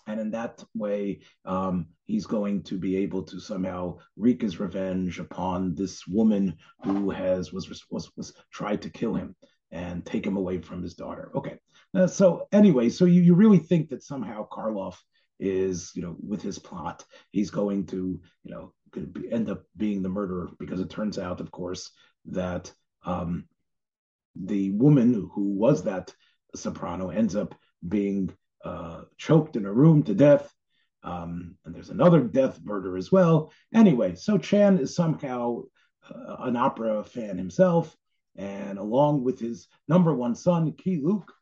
[0.07, 5.19] and in that way um, he's going to be able to somehow wreak his revenge
[5.19, 9.35] upon this woman who has was was was tried to kill him
[9.71, 11.33] and take him away from his daughter.
[11.35, 11.59] Okay.
[11.95, 14.97] Uh, so anyway so you, you really think that somehow karloff
[15.41, 18.73] is you know with his plot he's going to you know
[19.31, 21.91] end up being the murderer because it turns out of course
[22.27, 22.73] that
[23.05, 23.45] um,
[24.37, 26.13] the woman who was that
[26.55, 27.55] soprano ends up
[27.87, 28.31] being
[28.65, 30.53] uh, choked in a room to death.
[31.03, 33.53] Um, and there's another death murder as well.
[33.75, 35.63] Anyway, so Chan is somehow
[36.09, 37.95] uh, an opera fan himself,
[38.37, 41.33] and along with his number one son, Keye Luke,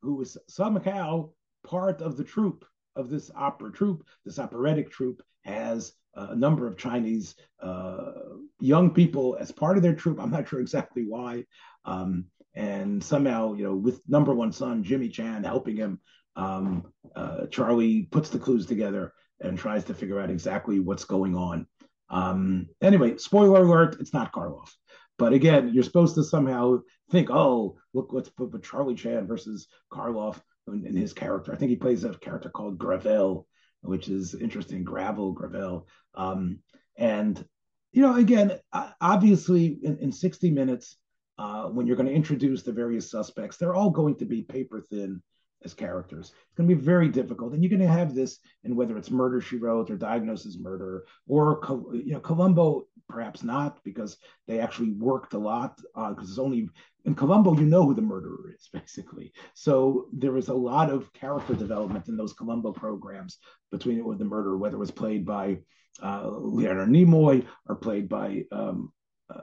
[0.00, 1.30] who is somehow
[1.64, 6.76] part of the troupe of this opera troupe, this operatic troupe, has a number of
[6.76, 8.12] Chinese uh,
[8.60, 10.20] young people as part of their troupe.
[10.20, 11.46] I'm not sure exactly why.
[11.84, 16.00] Um, and somehow, you know, with number one son Jimmy Chan helping him,
[16.36, 21.36] um, uh, Charlie puts the clues together and tries to figure out exactly what's going
[21.36, 21.66] on.
[22.08, 24.70] Um, anyway, spoiler alert: it's not Karloff.
[25.18, 29.68] But again, you're supposed to somehow think, oh, look, let's put, put Charlie Chan versus
[29.92, 31.52] Karloff in, in, his character.
[31.52, 33.44] I think he plays a character called Gravelle,
[33.82, 34.84] which is interesting.
[34.84, 35.86] Gravelle, Gravelle.
[36.14, 36.58] Um,
[36.96, 37.44] and,
[37.92, 38.58] you know, again,
[39.00, 40.96] obviously in, in 60 minutes,
[41.38, 44.80] uh, when you're going to introduce the various suspects, they're all going to be paper
[44.80, 45.22] thin
[45.64, 46.32] as characters.
[46.32, 49.10] It's going to be very difficult, and you're going to have this in whether it's
[49.10, 51.60] Murder She Wrote or Diagnosis Murder or
[51.92, 54.16] you know Columbo, perhaps not because
[54.46, 56.68] they actually worked a lot because uh, it's only
[57.04, 59.32] in Columbo you know who the murderer is basically.
[59.54, 63.38] So there was a lot of character development in those Columbo programs
[63.70, 65.58] between it with the murderer, whether it was played by
[66.02, 68.92] uh, Leonard Nimoy or played by um,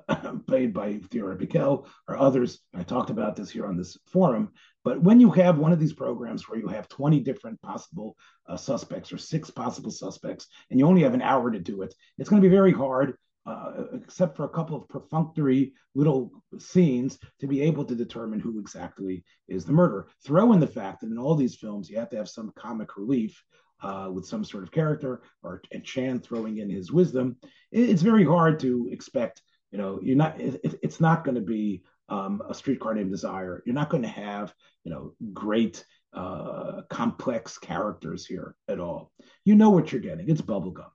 [0.47, 2.59] played by Theodore Bikel or others.
[2.73, 4.51] I talked about this here on this forum.
[4.83, 8.15] But when you have one of these programs where you have 20 different possible
[8.47, 11.93] uh, suspects or six possible suspects, and you only have an hour to do it,
[12.17, 17.19] it's going to be very hard, uh, except for a couple of perfunctory little scenes,
[17.39, 20.07] to be able to determine who exactly is the murderer.
[20.25, 22.97] Throw in the fact that in all these films, you have to have some comic
[22.97, 23.43] relief.
[23.81, 27.37] Uh, with some sort of character, or and Chan throwing in his wisdom,
[27.71, 30.39] it's very hard to expect you know, you're not.
[30.39, 33.61] It, it's not going to be um, a streetcar named Desire.
[33.65, 34.53] You're not going to have
[34.83, 39.11] you know great uh, complex characters here at all.
[39.45, 40.29] You know what you're getting.
[40.29, 40.89] It's bubblegum,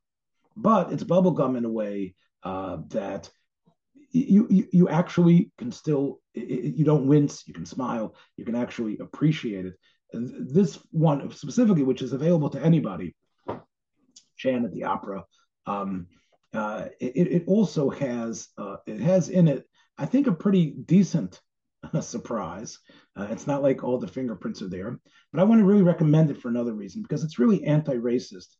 [0.56, 3.30] but it's bubblegum in a way uh, that
[4.10, 7.46] you, you you actually can still you don't wince.
[7.46, 8.14] You can smile.
[8.36, 9.74] You can actually appreciate it.
[10.12, 13.14] This one specifically, which is available to anybody,
[14.36, 15.24] Chan at the opera.
[15.66, 16.06] Um,
[16.54, 19.66] uh, it, it, also has uh, it has in it,
[19.98, 21.40] I think, a pretty decent
[21.92, 22.78] uh, surprise.
[23.16, 24.98] it's not like all the fingerprints are there,
[25.32, 28.54] but I want to really recommend it for another reason because it's really anti-racist.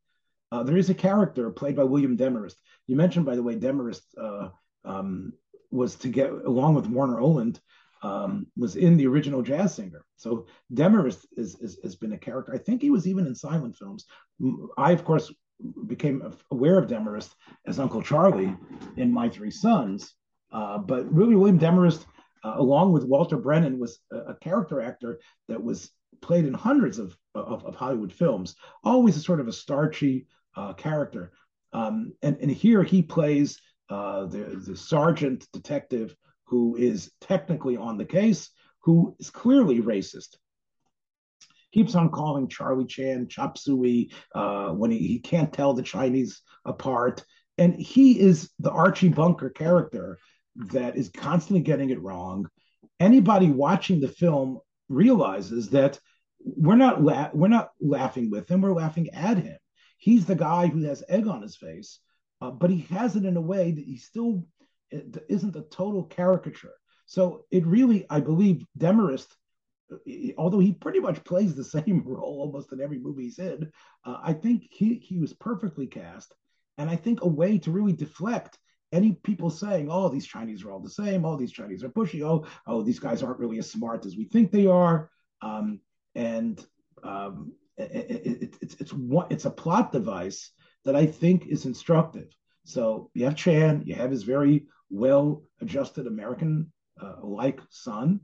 [0.51, 2.57] Uh, there is a character played by William Demarest.
[2.87, 4.49] You mentioned, by the way, Demarest uh,
[4.85, 5.33] um,
[5.71, 7.61] was to get along with Warner Oland.
[8.03, 10.05] Um, was in the original Jazz Singer.
[10.17, 12.55] So Demarest is, is, has been a character.
[12.55, 14.05] I think he was even in silent films.
[14.77, 15.33] I, of course,
[15.87, 17.35] became aware of Demarest
[17.67, 18.55] as Uncle Charlie
[18.97, 20.15] in My Three Sons.
[20.53, 22.05] Uh, but really, William Demarest,
[22.45, 26.99] uh, along with Walter Brennan, was a, a, character actor that was played in hundreds
[26.99, 31.33] of, of, of Hollywood films, always a sort of a starchy uh, character.
[31.73, 37.99] Um, and, and here he plays uh, the, the sergeant detective who is technically on
[37.99, 38.51] the case,
[38.81, 40.37] who is clearly racist
[41.75, 46.41] keeps on calling Charlie Chan chop suey uh, when he, he can't tell the Chinese
[46.65, 47.25] apart.
[47.59, 50.19] And he is the Archie Bunker character
[50.73, 52.49] that is constantly getting it wrong.
[53.01, 55.99] Anybody watching the film realizes that
[56.39, 59.59] we're not la- we're not laughing with him, we're laughing at him.
[59.99, 61.99] He's the guy who has egg on his face,
[62.41, 64.47] uh, but he has it in a way that he still
[65.29, 66.75] isn't a total caricature.
[67.07, 69.27] So it really, I believe, Demarest
[70.37, 73.71] although he pretty much plays the same role almost in every movie he's in,
[74.05, 76.35] uh, I think he, he was perfectly cast.
[76.79, 78.59] And I think a way to really deflect
[78.93, 81.25] any people saying, oh, these Chinese are all the same.
[81.25, 82.23] Oh, these Chinese are pushy.
[82.23, 85.11] Oh, oh, these guys aren't really as smart as we think they are.
[85.43, 85.81] Um,
[86.15, 86.65] and
[87.03, 88.95] um, it, it, it, it's, it's,
[89.31, 90.51] it's a plot device
[90.85, 92.29] that I think is instructive.
[92.65, 98.21] So you have Chan, you have his very well adjusted American uh, like son,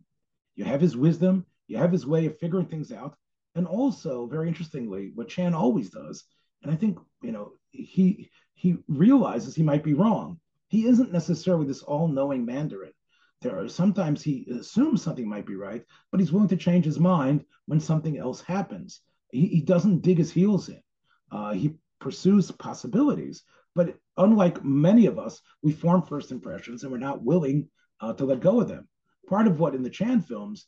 [0.55, 3.15] you have his wisdom, you have his way of figuring things out.
[3.55, 6.25] And also, very interestingly, what Chan always does,
[6.63, 10.39] and I think, you know, he he realizes he might be wrong.
[10.69, 12.93] He isn't necessarily this all-knowing Mandarin.
[13.41, 17.01] There are sometimes he assumes something might be right, but he's willing to change his
[17.01, 19.01] mind when something else happens.
[19.33, 20.83] He, he doesn't dig his heels in.
[21.33, 23.43] Uh, he pursues possibilities,
[23.75, 27.69] but unlike many of us, we form first impressions and we're not willing
[28.01, 28.89] uh, to let go of them.
[29.29, 30.67] Part of what in the Chan films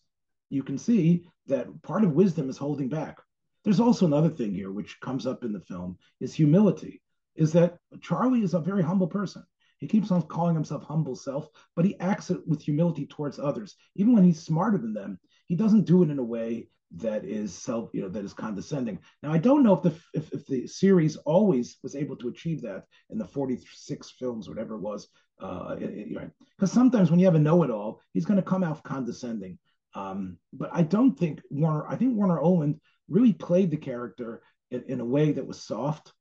[0.53, 3.19] you can see that part of wisdom is holding back.
[3.65, 7.01] There's also another thing here which comes up in the film is humility.
[7.35, 9.45] Is that Charlie is a very humble person.
[9.79, 13.75] He keeps on calling himself humble self, but he acts it with humility towards others.
[13.97, 17.55] Even when he's smarter than them, he doesn't do it in a way that is
[17.55, 18.99] self, you know, that is condescending.
[19.23, 22.61] Now, I don't know if the if, if the series always was able to achieve
[22.63, 26.31] that in the 46 films, whatever it was, because
[26.63, 29.59] uh, sometimes when you have a know-it-all, he's going to come out condescending.
[29.95, 34.85] Um, but I don't think Warner, I think Warner Oland really played the character in,
[34.89, 36.13] in a way that was soft.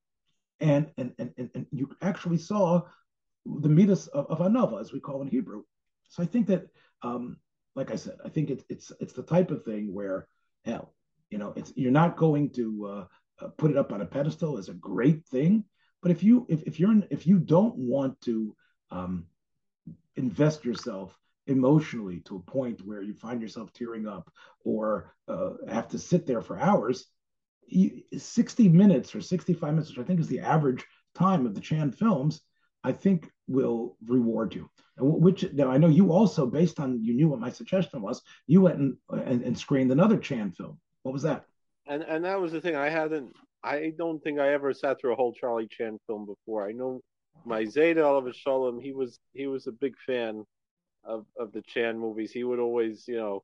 [0.60, 2.84] And, and, and, and you actually saw
[3.46, 5.64] the midas of, of Anavah, as we call in Hebrew.
[6.10, 6.68] So I think that,
[7.02, 7.38] um,
[7.76, 10.28] like I said, I think it's, it's, it's the type of thing where,
[10.66, 10.94] hell,
[11.30, 14.58] you know, it's, you're not going to uh, uh, put it up on a pedestal
[14.58, 15.64] as a great thing.
[16.02, 18.56] But if you, if, if you're, in, if you don't want to
[18.92, 19.26] um,
[20.16, 21.18] invest yourself
[21.52, 24.32] emotionally to a point where you find yourself tearing up
[24.64, 27.06] or uh, have to sit there for hours,
[27.68, 30.86] you, 60 minutes or 65 minutes, which I think is the average
[31.16, 32.42] time of the Chan films,
[32.84, 34.70] I think will reward you.
[34.98, 38.22] And Which now I know you also, based on you knew what my suggestion was,
[38.48, 40.80] you went and, and, and screened another Chan film.
[41.04, 41.46] What was that?
[41.88, 42.76] And and that was the thing.
[42.76, 43.36] I hadn't.
[43.64, 46.68] I don't think I ever sat through a whole Charlie Chan film before.
[46.68, 47.02] I know
[47.46, 48.82] my Zayda olav hashalom.
[48.82, 50.46] He was he was a big fan
[51.04, 52.32] of of the Chan movies.
[52.32, 53.44] He would always, you know,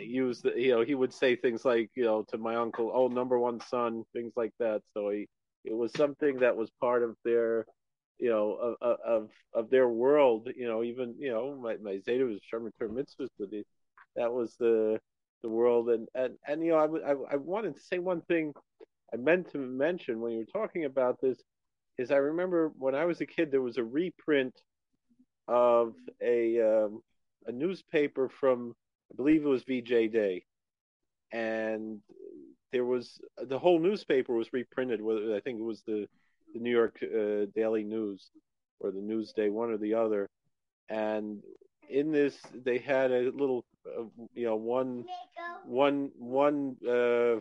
[0.00, 0.54] use uh-huh.
[0.54, 3.38] the you know he would say things like you know to my uncle, oh number
[3.38, 4.82] one son, things like that.
[4.94, 5.28] So he
[5.64, 7.66] it was something that was part of their
[8.18, 10.48] you know of of, of their world.
[10.56, 13.66] You know even you know my my Zayda was shomer mitzvahs, but it,
[14.16, 15.00] that was the
[15.42, 18.52] the world and and and you know I, I I wanted to say one thing
[19.12, 21.38] I meant to mention when you were talking about this
[21.98, 24.54] is I remember when I was a kid there was a reprint
[25.48, 27.02] of a um,
[27.46, 28.74] a newspaper from
[29.12, 30.44] I believe it was VJ Day,
[31.32, 32.00] and
[32.72, 35.00] there was the whole newspaper was reprinted.
[35.00, 36.06] Whether I think it was the
[36.54, 38.30] the New York uh, Daily News
[38.80, 40.28] or the Newsday, one or the other,
[40.88, 41.42] and
[41.88, 45.04] in this they had a little uh, you know one
[45.66, 47.40] one one uh,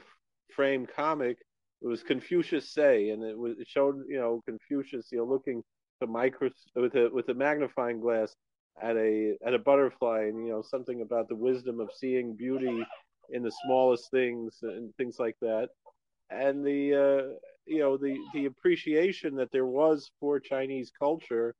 [0.53, 1.37] frame comic
[1.83, 5.61] it was Confucius say, and it was it showed you know Confucius you know looking
[6.03, 8.35] the micro with a with a magnifying glass
[8.81, 12.85] at a at a butterfly, and you know something about the wisdom of seeing beauty
[13.31, 15.69] in the smallest things and things like that,
[16.29, 17.23] and the uh,
[17.65, 21.55] you know the the appreciation that there was for Chinese culture,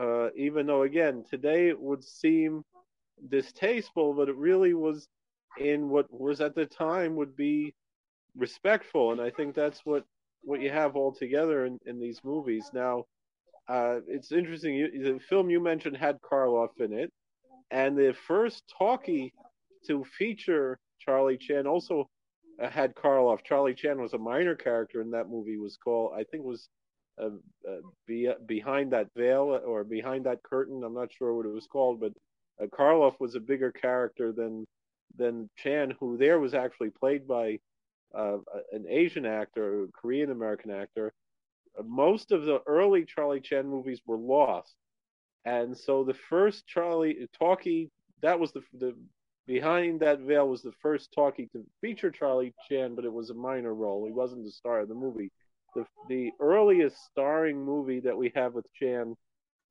[0.00, 2.64] uh, even though again today it would seem
[3.30, 5.08] distasteful, but it really was
[5.58, 7.74] in what was at the time would be
[8.36, 10.04] respectful, and I think that's what
[10.42, 12.70] what you have all together in, in these movies.
[12.74, 13.06] Now,
[13.68, 14.74] uh, it's interesting.
[14.74, 17.12] You, the film you mentioned had Karloff in it,
[17.70, 19.32] and the first talkie
[19.86, 22.08] to feature Charlie Chan also
[22.62, 23.42] uh, had Karloff.
[23.44, 25.56] Charlie Chan was a minor character in that movie.
[25.56, 26.68] Was called, I think, was
[27.20, 27.30] uh,
[27.68, 30.82] uh be, behind that veil or behind that curtain.
[30.84, 32.12] I'm not sure what it was called, but
[32.62, 34.66] uh, Karloff was a bigger character than
[35.16, 37.58] than Chan, who there was actually played by
[38.14, 38.38] uh,
[38.72, 41.12] an Asian actor, Korean American actor.
[41.82, 44.76] Most of the early Charlie Chan movies were lost,
[45.44, 47.90] and so the first Charlie talkie
[48.22, 48.94] that was the the
[49.46, 53.34] behind that veil was the first talkie to feature Charlie Chan, but it was a
[53.34, 54.06] minor role.
[54.06, 55.30] He wasn't the star of the movie.
[55.74, 59.16] The the earliest starring movie that we have with Chan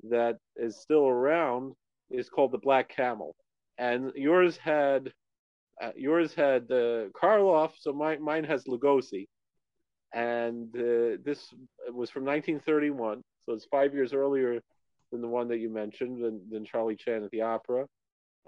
[0.09, 1.73] that is still around
[2.09, 3.35] is called The Black Camel,
[3.77, 5.11] and yours had
[5.81, 9.27] uh, yours had uh, Karloff, so mine mine has Lugosi,
[10.13, 11.53] and uh, this
[11.91, 14.59] was from 1931, so it's five years earlier
[15.11, 17.85] than the one that you mentioned, than, than Charlie Chan at the opera,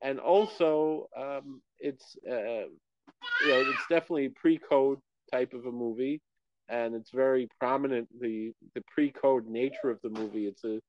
[0.02, 5.00] and also um, it's uh, you know it's definitely pre-code
[5.32, 6.22] type of a movie,
[6.70, 10.48] and it's very prominent the the pre-code nature of the movie.
[10.48, 10.80] It's a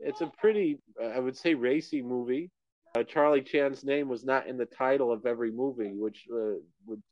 [0.00, 2.50] it's a pretty I would say racy movie
[2.96, 6.56] uh, Charlie Chan's name was not in the title of every movie, which uh,
[6.86, 7.02] would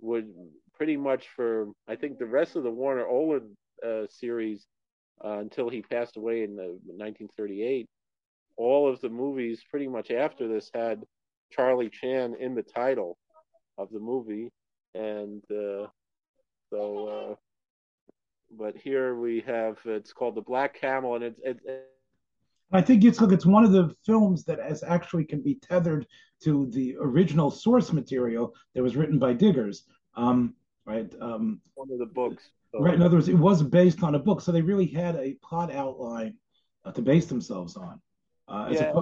[0.00, 0.32] would
[0.80, 3.54] pretty much for I think the rest of the Warner Oland
[3.86, 4.66] uh, series
[5.22, 7.86] uh, until he passed away in 1938.
[8.56, 11.02] All of the movies, pretty much after this, had
[11.52, 13.18] Charlie Chan in the title
[13.76, 14.48] of the movie,
[14.94, 15.86] and uh,
[16.70, 17.08] so.
[17.08, 17.34] Uh,
[18.58, 21.60] but here we have it's called the Black Camel, and it's it,
[22.72, 26.06] I think it's look, it's one of the films that actually can be tethered
[26.44, 29.84] to the original source material that was written by Biggers.
[30.16, 30.54] Um,
[30.86, 31.12] right.
[31.20, 32.50] Um, one of the books.
[32.72, 32.80] So.
[32.80, 32.94] Right.
[32.94, 35.72] In other words, it was based on a book, so they really had a plot
[35.72, 36.34] outline
[36.84, 38.00] uh, to base themselves on.
[38.48, 38.92] Uh, yeah.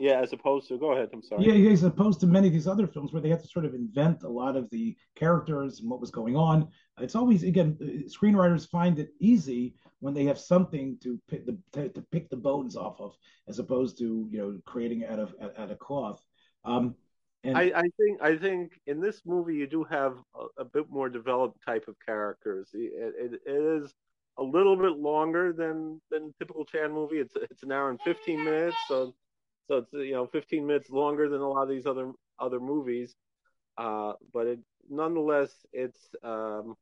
[0.00, 1.08] Yeah, as opposed to go ahead.
[1.12, 1.44] I'm sorry.
[1.44, 3.74] Yeah, as opposed to many of these other films where they had to sort of
[3.74, 6.68] invent a lot of the characters and what was going on.
[7.00, 11.58] It's always again, uh, screenwriters find it easy when they have something to pick the
[11.72, 13.16] to, to pick the bones off of,
[13.48, 16.24] as opposed to you know creating out of out of cloth.
[16.64, 16.94] Um,
[17.44, 20.90] and I, I, think I think in this movie you do have a, a bit
[20.90, 22.68] more developed type of characters.
[22.74, 23.94] It, it, it is
[24.38, 27.18] a little bit longer than than typical Chan movie.
[27.18, 29.14] It's it's an hour and fifteen minutes, so
[29.68, 33.14] so it's you know 15 minutes longer than a lot of these other other movies.
[33.76, 34.58] Uh, but it
[34.90, 36.74] nonetheless it's um,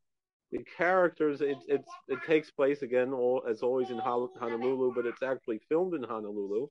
[0.52, 5.22] the characters it, it's it takes place again all, as always in Honolulu, but it's
[5.22, 6.68] actually filmed in Honolulu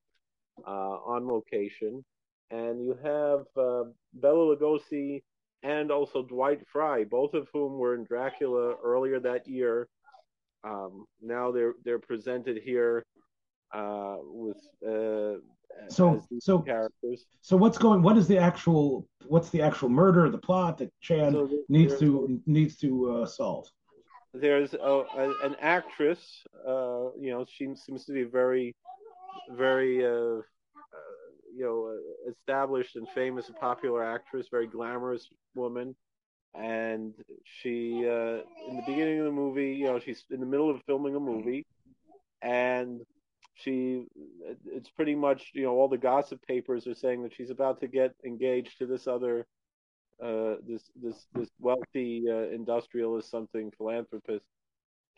[0.65, 0.69] uh,
[1.05, 2.03] on location,
[2.51, 5.23] and you have uh, Bela Lugosi
[5.63, 9.87] and also Dwight Frye, both of whom were in Dracula earlier that year.
[10.63, 13.05] Um, now they're they're presented here
[13.73, 15.39] uh, with uh,
[15.89, 17.25] so so characters.
[17.41, 18.01] So what's going?
[18.01, 19.07] What is the actual?
[19.27, 20.29] What's the actual murder?
[20.29, 23.67] The plot that Chan so needs to needs to uh, solve.
[24.33, 26.43] There's a, a, an actress.
[26.67, 28.75] Uh, you know, she seems to be very,
[29.51, 30.41] very, uh
[31.55, 35.95] you know established and famous and popular actress, very glamorous woman,
[36.55, 37.13] and
[37.45, 38.39] she uh,
[38.69, 41.19] in the beginning of the movie, you know, she's in the middle of filming a
[41.19, 41.65] movie,
[42.41, 43.01] and
[43.55, 44.05] she
[44.65, 47.87] it's pretty much you know all the gossip papers are saying that she's about to
[47.87, 49.45] get engaged to this other
[50.23, 54.45] uh, this this this wealthy uh, industrialist something philanthropist.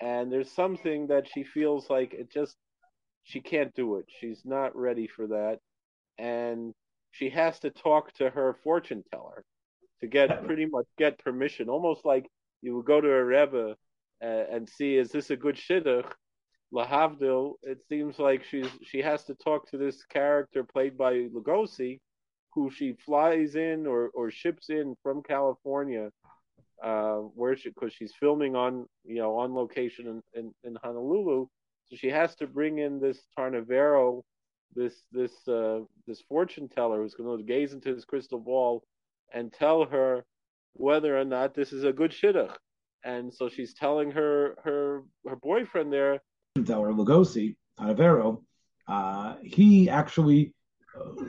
[0.02, 2.58] And there's something that she feels like it just
[3.24, 4.06] she can't do it.
[4.20, 5.60] She's not ready for that
[6.18, 6.74] and
[7.12, 9.44] she has to talk to her fortune teller
[10.02, 12.28] to get pretty much get permission almost like
[12.62, 13.76] you would go to a rebbe
[14.24, 16.12] uh, and see is this a good shidduch?
[16.74, 22.00] Lahavdil it seems like she's she has to talk to this character played by lugosi
[22.58, 26.10] who she flies in or, or ships in from California,
[26.84, 31.46] uh, where she because she's filming on you know on location in, in, in, Honolulu,
[31.86, 34.24] so she has to bring in this Tarneverro,
[34.76, 38.84] this this uh, this fortune teller who's going to gaze into his crystal ball
[39.34, 40.26] and tell her
[40.74, 42.56] whether or not this is a good shidduch.
[43.04, 46.22] And so she's telling her her her boyfriend there,
[46.66, 48.44] teller Lugosi Tarneverro,
[48.88, 50.54] uh, he actually.
[50.96, 51.26] Uh,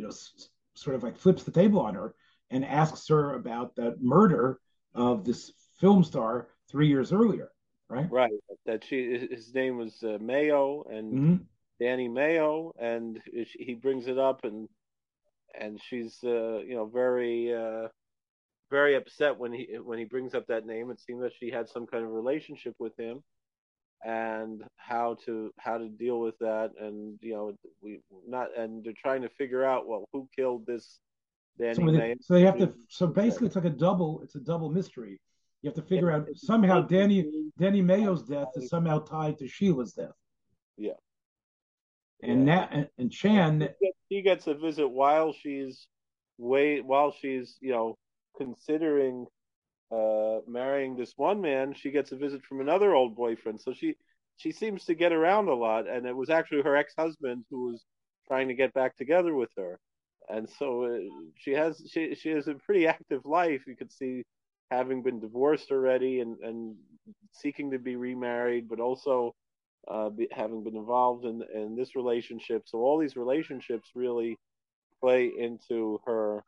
[0.00, 2.14] you know, s- sort of like flips the table on her
[2.50, 4.58] and asks her about that murder
[4.94, 7.50] of this film star three years earlier,
[7.88, 8.10] right?
[8.10, 8.32] Right.
[8.64, 11.36] That she, his name was uh, Mayo and mm-hmm.
[11.80, 14.68] Danny Mayo, and he brings it up, and
[15.58, 17.88] and she's, uh, you know, very, uh,
[18.70, 20.90] very upset when he when he brings up that name.
[20.90, 23.22] It seems that she had some kind of relationship with him,
[24.04, 27.52] and how to how to deal with that and you know
[27.82, 31.00] we not and they're trying to figure out well who killed this
[31.58, 34.40] Danny so they, so they have to so basically it's like a double it's a
[34.40, 35.20] double mystery.
[35.60, 39.92] You have to figure out somehow Danny Danny Mayo's death is somehow tied to Sheila's
[39.92, 40.14] death.
[40.78, 40.94] Yeah
[42.22, 42.66] and yeah.
[42.70, 43.68] and, and Chan
[44.10, 45.86] she gets a visit while she's
[46.38, 47.96] wait while she's you know
[48.36, 49.26] considering
[49.92, 53.60] uh, marrying this one man, she gets a visit from another old boyfriend.
[53.60, 53.96] So she
[54.36, 57.70] she seems to get around a lot, and it was actually her ex husband who
[57.70, 57.84] was
[58.28, 59.78] trying to get back together with her.
[60.28, 60.98] And so uh,
[61.36, 63.62] she has she she has a pretty active life.
[63.66, 64.22] You could see
[64.70, 66.76] having been divorced already and and
[67.32, 69.34] seeking to be remarried, but also
[69.88, 72.62] uh, be, having been involved in in this relationship.
[72.66, 74.38] So all these relationships really
[75.00, 76.44] play into her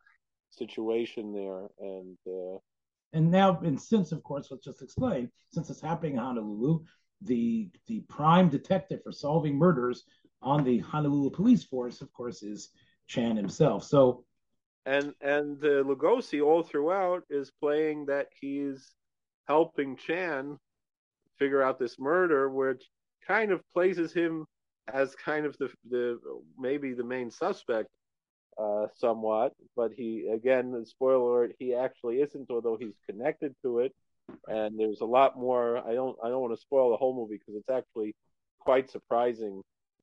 [0.51, 2.59] situation there, and uh,
[3.13, 6.81] and now, and since, of course, let's just explain, since it's happening in Honolulu,
[7.21, 10.05] the the prime detective for solving murders
[10.41, 12.71] on the Honolulu police force, of course, is
[13.07, 13.85] Chan himself.
[13.85, 14.25] So,
[14.87, 18.93] and and uh, Lugosi all throughout is playing that he's
[19.47, 20.59] helping Chan
[21.39, 22.85] figure out this murder, which
[23.27, 24.47] kind of places him
[24.93, 26.19] as kind of the the
[26.59, 27.89] maybe the main suspect
[28.59, 33.95] uh, somewhat, but he again, spoiler alert, he actually isn't, although he's connected to it.
[34.47, 35.79] And there's a lot more.
[35.79, 38.15] I don't I don't want to spoil the whole movie because it's actually
[38.61, 39.63] quite surprising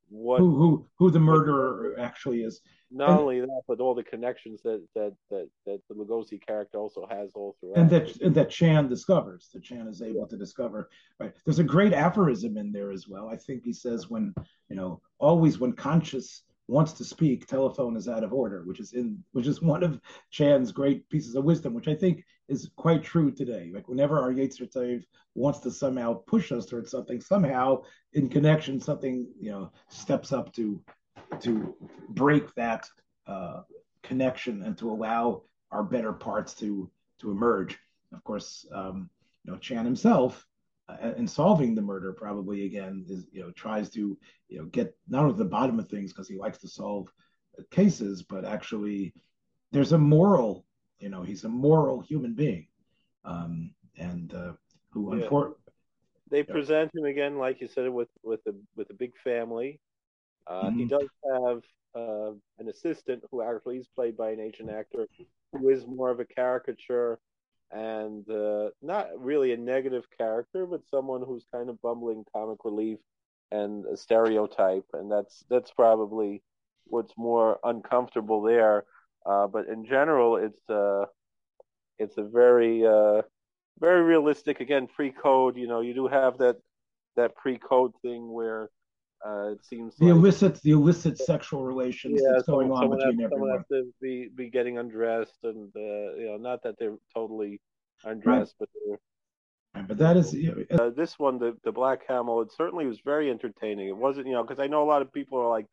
[0.10, 2.62] what who who, who the murderer actually is.
[2.91, 6.80] Not and, only that, but all the connections that that that that the Lugosi character
[6.80, 7.78] also has all throughout.
[7.78, 9.49] And that and that Chan discovers.
[9.53, 10.89] That Chan is able to discover.
[11.20, 11.34] Right.
[11.45, 13.30] There's a great aphorism in there as well.
[13.30, 14.34] I think he says when
[14.70, 18.93] you know always when conscious wants to speak, telephone is out of order, which is
[18.93, 19.99] in which is one of
[20.32, 23.72] Chan's great pieces of wisdom, which I think is quite true today.
[23.74, 25.04] Like whenever our Yetzer Tov
[25.36, 27.84] wants to somehow push us towards something, somehow
[28.14, 30.82] in connection, something you know steps up to
[31.41, 31.76] to
[32.10, 32.88] break that
[33.28, 33.62] uh,
[34.02, 36.89] connection and to allow our better parts to
[37.20, 37.78] to emerge.
[38.12, 39.10] Of course, um,
[39.43, 40.45] you know Chan himself
[40.89, 44.95] uh, in solving the murder probably again is you know tries to you know get
[45.08, 47.08] not only the bottom of things because he likes to solve
[47.72, 49.14] cases but actually
[49.72, 50.66] there's a moral
[51.00, 52.68] you know he's a moral human being
[53.26, 54.54] um and uh
[54.91, 55.26] who yeah.
[55.26, 55.54] unfor-
[56.30, 59.80] they present him again like you said with with a with a big family
[60.47, 60.80] uh mm-hmm.
[60.80, 61.62] he does have
[61.95, 65.08] uh an assistant who actually is played by an asian actor
[65.52, 67.20] who is more of a caricature
[67.72, 72.97] and uh, not really a negative character, but someone who's kind of bumbling comic relief
[73.52, 76.41] and a stereotype, and that's that's probably
[76.86, 78.86] what's more uncomfortable there.
[79.30, 81.05] Uh, but in general, it's uh,
[81.99, 83.21] it's a very uh,
[83.80, 84.59] very realistic.
[84.59, 85.55] Again, pre-code.
[85.55, 86.57] You know, you do have that
[87.15, 88.69] that pre-code thing where
[89.23, 93.19] uh, it seems the like, illicit the illicit sexual relations yeah, that's going on between
[93.19, 93.30] has, everyone.
[93.30, 97.61] Someone has to be be getting undressed, and uh, you know, not that they're totally
[98.03, 98.69] undressed, right.
[98.69, 98.69] but
[99.75, 99.86] they're.
[99.88, 100.36] but that is
[100.71, 102.41] uh, this one, the the Black Camel.
[102.41, 103.89] It certainly was very entertaining.
[103.89, 105.67] It wasn't, you know, because I know a lot of people are like,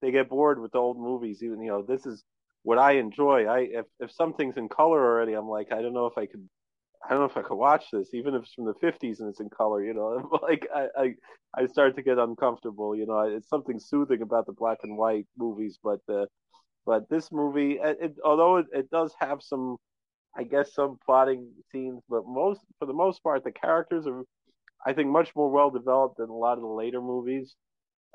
[0.00, 1.42] they get bored with the old movies.
[1.42, 2.24] Even you know, this is
[2.62, 3.46] what I enjoy.
[3.46, 6.48] I if if something's in color already, I'm like, I don't know if I could.
[7.04, 9.28] I don't know if I could watch this, even if it's from the '50s and
[9.28, 9.84] it's in color.
[9.84, 11.14] You know, like I, I,
[11.62, 12.96] I start to get uncomfortable.
[12.96, 16.26] You know, it's something soothing about the black and white movies, but uh,
[16.86, 19.76] but this movie, it, although it, it does have some,
[20.36, 24.22] I guess, some plotting scenes, but most for the most part, the characters are,
[24.86, 27.54] I think, much more well developed than a lot of the later movies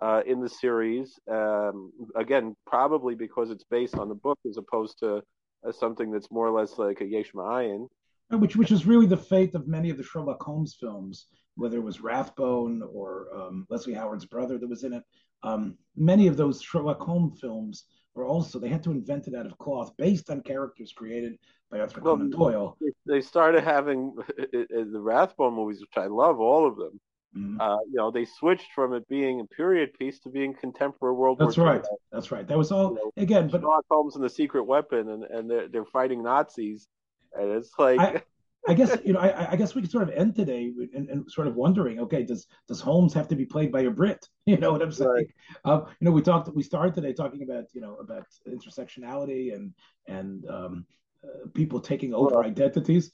[0.01, 1.19] uh, in the series.
[1.29, 5.21] Um, again, probably because it's based on the book as opposed to
[5.67, 7.87] uh, something that's more or less like a Yesh Ma'ayin.
[8.29, 11.83] Which, which is really the fate of many of the Sherlock Holmes films, whether it
[11.83, 15.03] was Rathbone or um, Leslie Howard's brother that was in it.
[15.43, 17.85] Um, many of those Sherlock Holmes films
[18.15, 21.37] were also they had to invent it out of cloth based on characters created
[21.71, 22.77] by Arthur well, Conan Doyle.
[23.05, 26.99] They started having the Rathbone movies, which I love, all of them.
[27.37, 27.61] Mm-hmm.
[27.61, 31.37] Uh, you know, they switched from it being a period piece to being contemporary World
[31.39, 31.73] That's War.
[31.73, 31.97] That's right.
[32.11, 32.47] That's right.
[32.47, 33.47] That was all you know, again.
[33.47, 36.87] But Sherlock Holmes and the Secret Weapon, and and they're they're fighting Nazis,
[37.33, 37.99] and it's like.
[37.99, 38.21] I,
[38.69, 39.19] I guess you know.
[39.19, 41.99] I, I, guess we could sort of end today and, and, sort of wondering.
[42.01, 44.27] Okay, does does Holmes have to be played by a Brit?
[44.45, 45.09] You know what I'm saying?
[45.09, 45.27] Right.
[45.63, 46.53] Uh, you know, we talked.
[46.53, 49.73] We started today talking about you know about intersectionality and
[50.07, 50.85] and um,
[51.23, 53.11] uh, people taking over well, identities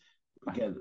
[0.47, 0.75] again,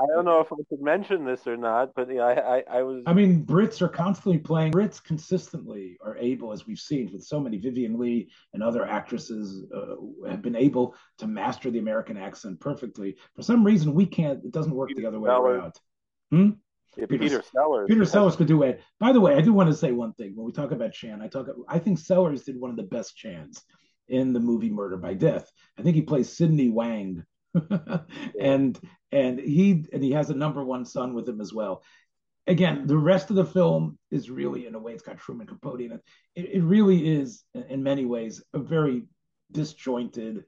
[0.00, 2.82] I don't know if I should mention this or not, but yeah, I, I, I,
[2.82, 3.02] was.
[3.06, 4.72] I mean, Brits are constantly playing.
[4.72, 9.64] Brits consistently are able, as we've seen with so many Vivien Leigh and other actresses,
[9.74, 13.16] uh, have been able to master the American accent perfectly.
[13.34, 14.44] For some reason, we can't.
[14.44, 15.60] It doesn't work Peter the other way Sellers.
[15.60, 15.72] around.
[16.30, 16.50] Hmm?
[16.96, 17.88] Yeah, Peter, Peter, Sellers.
[17.88, 18.80] Peter Sellers could do it.
[19.00, 21.20] By the way, I do want to say one thing when we talk about Chan.
[21.20, 21.46] I talk.
[21.68, 23.62] I think Sellers did one of the best Chans
[24.08, 25.50] in the movie Murder by Death.
[25.78, 27.24] I think he plays Sidney Wang
[28.40, 28.78] and
[29.12, 31.82] and he and he has a number one son with him as well.
[32.46, 35.80] Again, the rest of the film is really, in a way, it's got Truman Capote
[35.80, 36.02] in it.
[36.34, 39.04] It, it really is, in many ways, a very
[39.50, 40.44] disjointed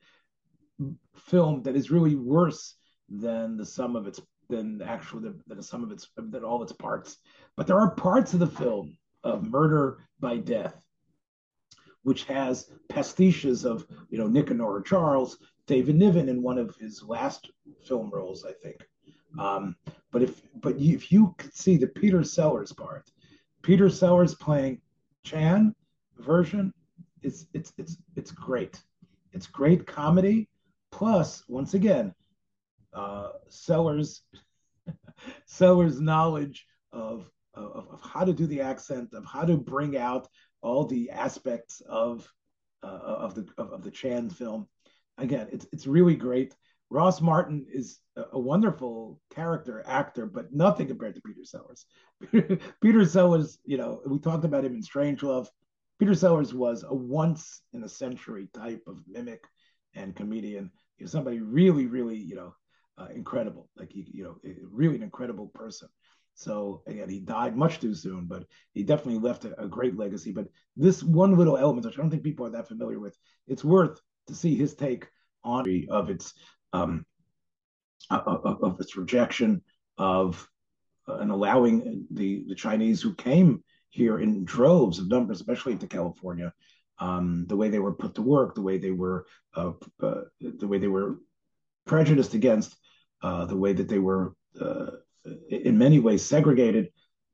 [1.17, 2.75] film that is really worse
[3.09, 6.63] than the sum of its than actually the, than the sum of its than all
[6.63, 7.17] its parts.
[7.57, 10.86] But there are parts of the film of Murder by Death
[12.07, 17.51] which has pastiches of you know Nora Charles, David Niven in one of his last
[17.85, 18.87] film roles, I think.
[19.41, 19.75] Um,
[20.13, 23.11] but if but if you could see the Peter Sellers part,
[23.63, 24.81] Peter Sellers playing
[25.25, 25.75] Chan
[26.19, 26.73] version,
[27.23, 28.81] it's it's it's it's great.
[29.33, 30.49] It's great comedy.
[30.93, 32.15] Plus, once again,
[32.95, 34.23] uh, Sellers
[35.47, 40.29] Sellers' knowledge of, of of how to do the accent, of how to bring out
[40.63, 42.31] all the aspects of
[42.83, 44.69] uh, of the of, of, the Chan film.
[45.19, 46.55] Again, it's it's really great.
[46.91, 51.87] Ross Martin is a, a wonderful character actor, but nothing compared to Peter Sellers.
[52.83, 55.49] Peter Sellers, you know, we talked about him in Strangelove.
[55.99, 59.45] Peter Sellers was a once in a century type of mimic
[59.95, 60.71] and comedian.
[60.97, 62.55] He was somebody really, really, you know,
[62.99, 63.69] uh, incredible.
[63.77, 64.37] Like he, you know,
[64.71, 65.89] really an incredible person.
[66.37, 70.33] So again, he died much too soon, but he definitely left a, a, great legacy.
[70.33, 73.17] But this one little element, which I don't think people are that familiar with,
[73.49, 75.09] it's worth to see his take
[75.43, 76.35] on of its
[76.75, 77.07] um,
[78.11, 79.63] of, of its rejection
[79.97, 80.47] of
[81.09, 85.87] uh, and allowing the the Chinese who came here in droves of numbers, especially to
[85.87, 86.53] California,
[86.99, 89.25] um, the way they were put to work, the way they were
[89.55, 89.73] uh,
[90.03, 91.17] uh, the way they were
[91.87, 92.77] prejudiced against,
[93.23, 94.91] uh, the way that they were uh,
[95.49, 96.89] in many ways segregated.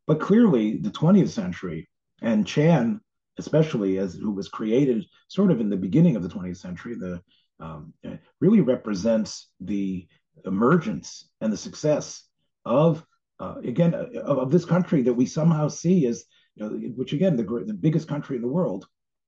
[0.07, 1.89] But clearly, the 20th century
[2.21, 3.01] and Chan,
[3.39, 7.23] especially as who was created sort of in the beginning of the 20th century, the
[7.61, 7.93] um,
[8.41, 10.07] really represents the
[10.45, 12.25] emergence and the success
[12.65, 13.05] of
[13.41, 16.25] uh, again of, this country that we somehow see as
[16.55, 18.87] you know, which again the the biggest country in the world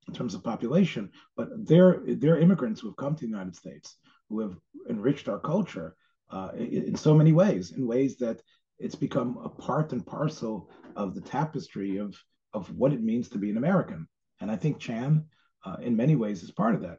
[0.08, 3.96] in terms of population, but they're they're immigrants who have come to the United States
[4.28, 4.56] who have
[4.88, 5.96] enriched our culture
[6.34, 8.42] uh, in, in, so many ways, in ways that
[8.80, 12.16] it's become a part and parcel of the tapestry of
[12.52, 14.06] of what it means to be an American.
[14.40, 15.24] And I think Chan,
[15.64, 16.98] uh, in many ways, is part of that.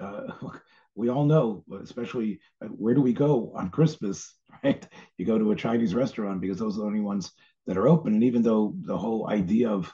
[0.00, 0.50] Uh,
[0.94, 4.86] we all know, especially uh, where do we go on Christmas, right?
[5.16, 7.32] You go to a Chinese restaurant because those are the only ones
[7.66, 8.14] that are open.
[8.14, 9.92] And even though the whole idea of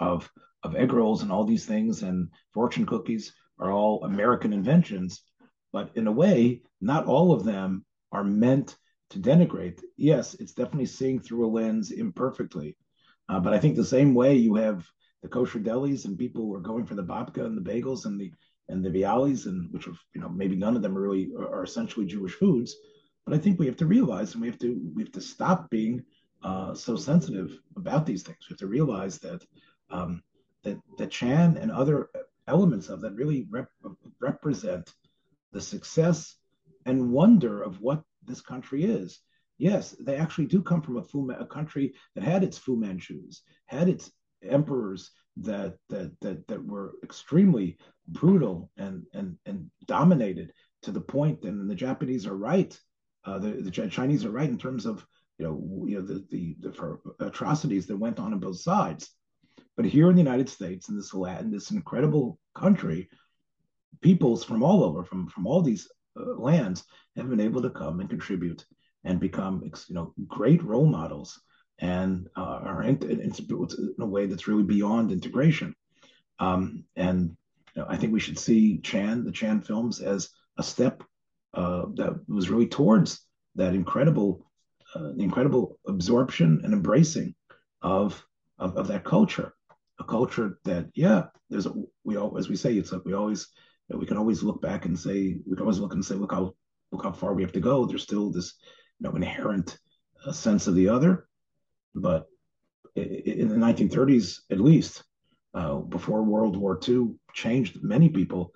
[0.00, 0.30] of
[0.62, 5.22] of egg rolls and all these things and fortune cookies are all American inventions,
[5.72, 8.76] but in a way, not all of them are meant
[9.10, 9.82] to denigrate.
[9.96, 12.76] Yes, it's definitely seeing through a lens imperfectly.
[13.28, 14.86] Uh, but I think the same way you have
[15.22, 18.20] the kosher delis and people who are going for the babka and the bagels and
[18.20, 18.32] the
[18.68, 21.64] and the bialys and which are you know maybe none of them really are, are,
[21.64, 22.76] essentially Jewish foods.
[23.26, 25.68] But I think we have to realize and we have to we have to stop
[25.70, 26.04] being
[26.42, 28.38] uh, so sensitive about these things.
[28.48, 29.44] We have to realize that
[29.90, 30.22] um,
[30.62, 32.10] that that Chan and other
[32.46, 33.70] elements of that really rep-
[34.20, 34.92] represent
[35.52, 36.36] the success
[36.86, 39.20] and wonder of what this country is.
[39.58, 43.42] Yes, they actually do come from a, Fu, a country that had its Fu Manchus,
[43.66, 44.10] had its
[44.42, 47.76] emperors that that that that were extremely
[48.08, 52.78] brutal and and and dominated to the point and the Japanese are right.
[53.24, 55.04] Uh, the, the Chinese are right in terms of
[55.38, 59.10] you know you know the the, the atrocities that went on on both sides.
[59.76, 63.08] But here in the United States, in this Latin, this incredible country,
[64.00, 66.84] peoples from all over, from from all these uh, lands,
[67.16, 68.64] have been able to come and contribute
[69.04, 71.40] and become you know great role models
[71.80, 75.74] and uh, are in, in, in, a way that's really beyond integration.
[76.38, 77.36] Um, and
[77.74, 81.02] you know, I think we should see Chan, the Chan films, as a step
[81.54, 83.20] uh, that was really towards
[83.54, 84.44] that incredible,
[84.94, 87.34] uh, incredible absorption and embracing
[87.82, 88.24] of,
[88.58, 89.54] of, of that culture,
[90.00, 91.72] a culture that yeah, there's a,
[92.04, 93.48] we all as we say it's like we always
[93.96, 96.54] we can always look back and say we can always look and say look how
[96.92, 97.86] look how far we have to go.
[97.86, 98.54] There's still this
[98.98, 99.78] you know inherent
[100.24, 101.28] uh, sense of the other,
[101.94, 102.26] but
[102.96, 105.04] in the 1930s at least,
[105.54, 108.52] uh, before World War II changed many people,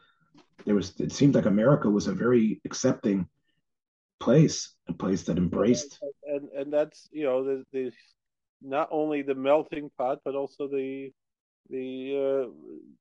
[0.65, 3.27] there was it seemed like America was a very accepting
[4.21, 5.99] place, a place that embraced.
[6.25, 7.93] And and that's you know the, the
[8.61, 11.13] not only the melting pot, but also the
[11.70, 12.50] the uh,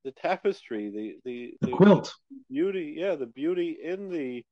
[0.04, 2.14] the tapestry, the the, the, the quilt,
[2.50, 2.94] beauty.
[2.98, 4.44] Yeah, the beauty in the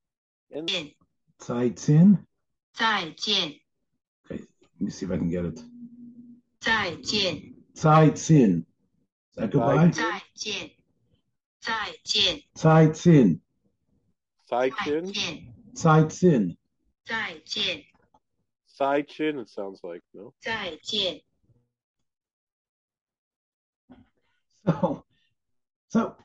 [0.51, 0.67] in.
[0.67, 0.95] The...
[1.39, 2.27] 再见。
[2.73, 3.61] 再见。
[4.25, 5.61] Okay, let me see if I can get it.
[6.61, 7.55] 再见。
[7.75, 8.65] 再见。
[9.33, 9.91] Is that goodbye?
[9.91, 10.71] 再见。
[11.61, 11.73] 再
[12.05, 12.43] 见。
[12.55, 13.41] 再见。
[14.45, 15.53] 再见。
[15.75, 16.57] 再见。
[17.05, 17.87] 再见。
[18.67, 19.39] 再见.
[19.39, 20.33] It sounds like no.
[20.41, 21.23] 再见.
[24.66, 25.04] So,
[25.90, 26.16] so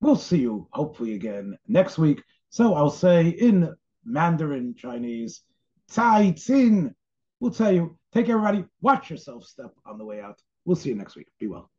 [0.00, 2.22] we'll see you hopefully again next week.
[2.50, 3.74] So I'll say in
[4.04, 5.42] Mandarin Chinese,
[5.88, 6.94] Tsai Tsin.
[7.40, 7.98] We'll tell you.
[8.12, 8.64] Take care, everybody.
[8.80, 10.40] Watch yourself step on the way out.
[10.64, 11.28] We'll see you next week.
[11.38, 11.70] Be well.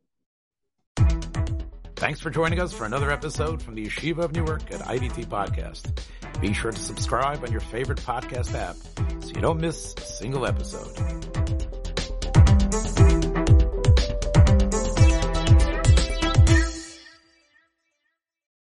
[1.95, 6.01] Thanks for joining us for another episode from the Yeshiva of Newark at IDT Podcast.
[6.39, 8.77] Be sure to subscribe on your favorite podcast app
[9.21, 11.58] so you don't miss a single episode.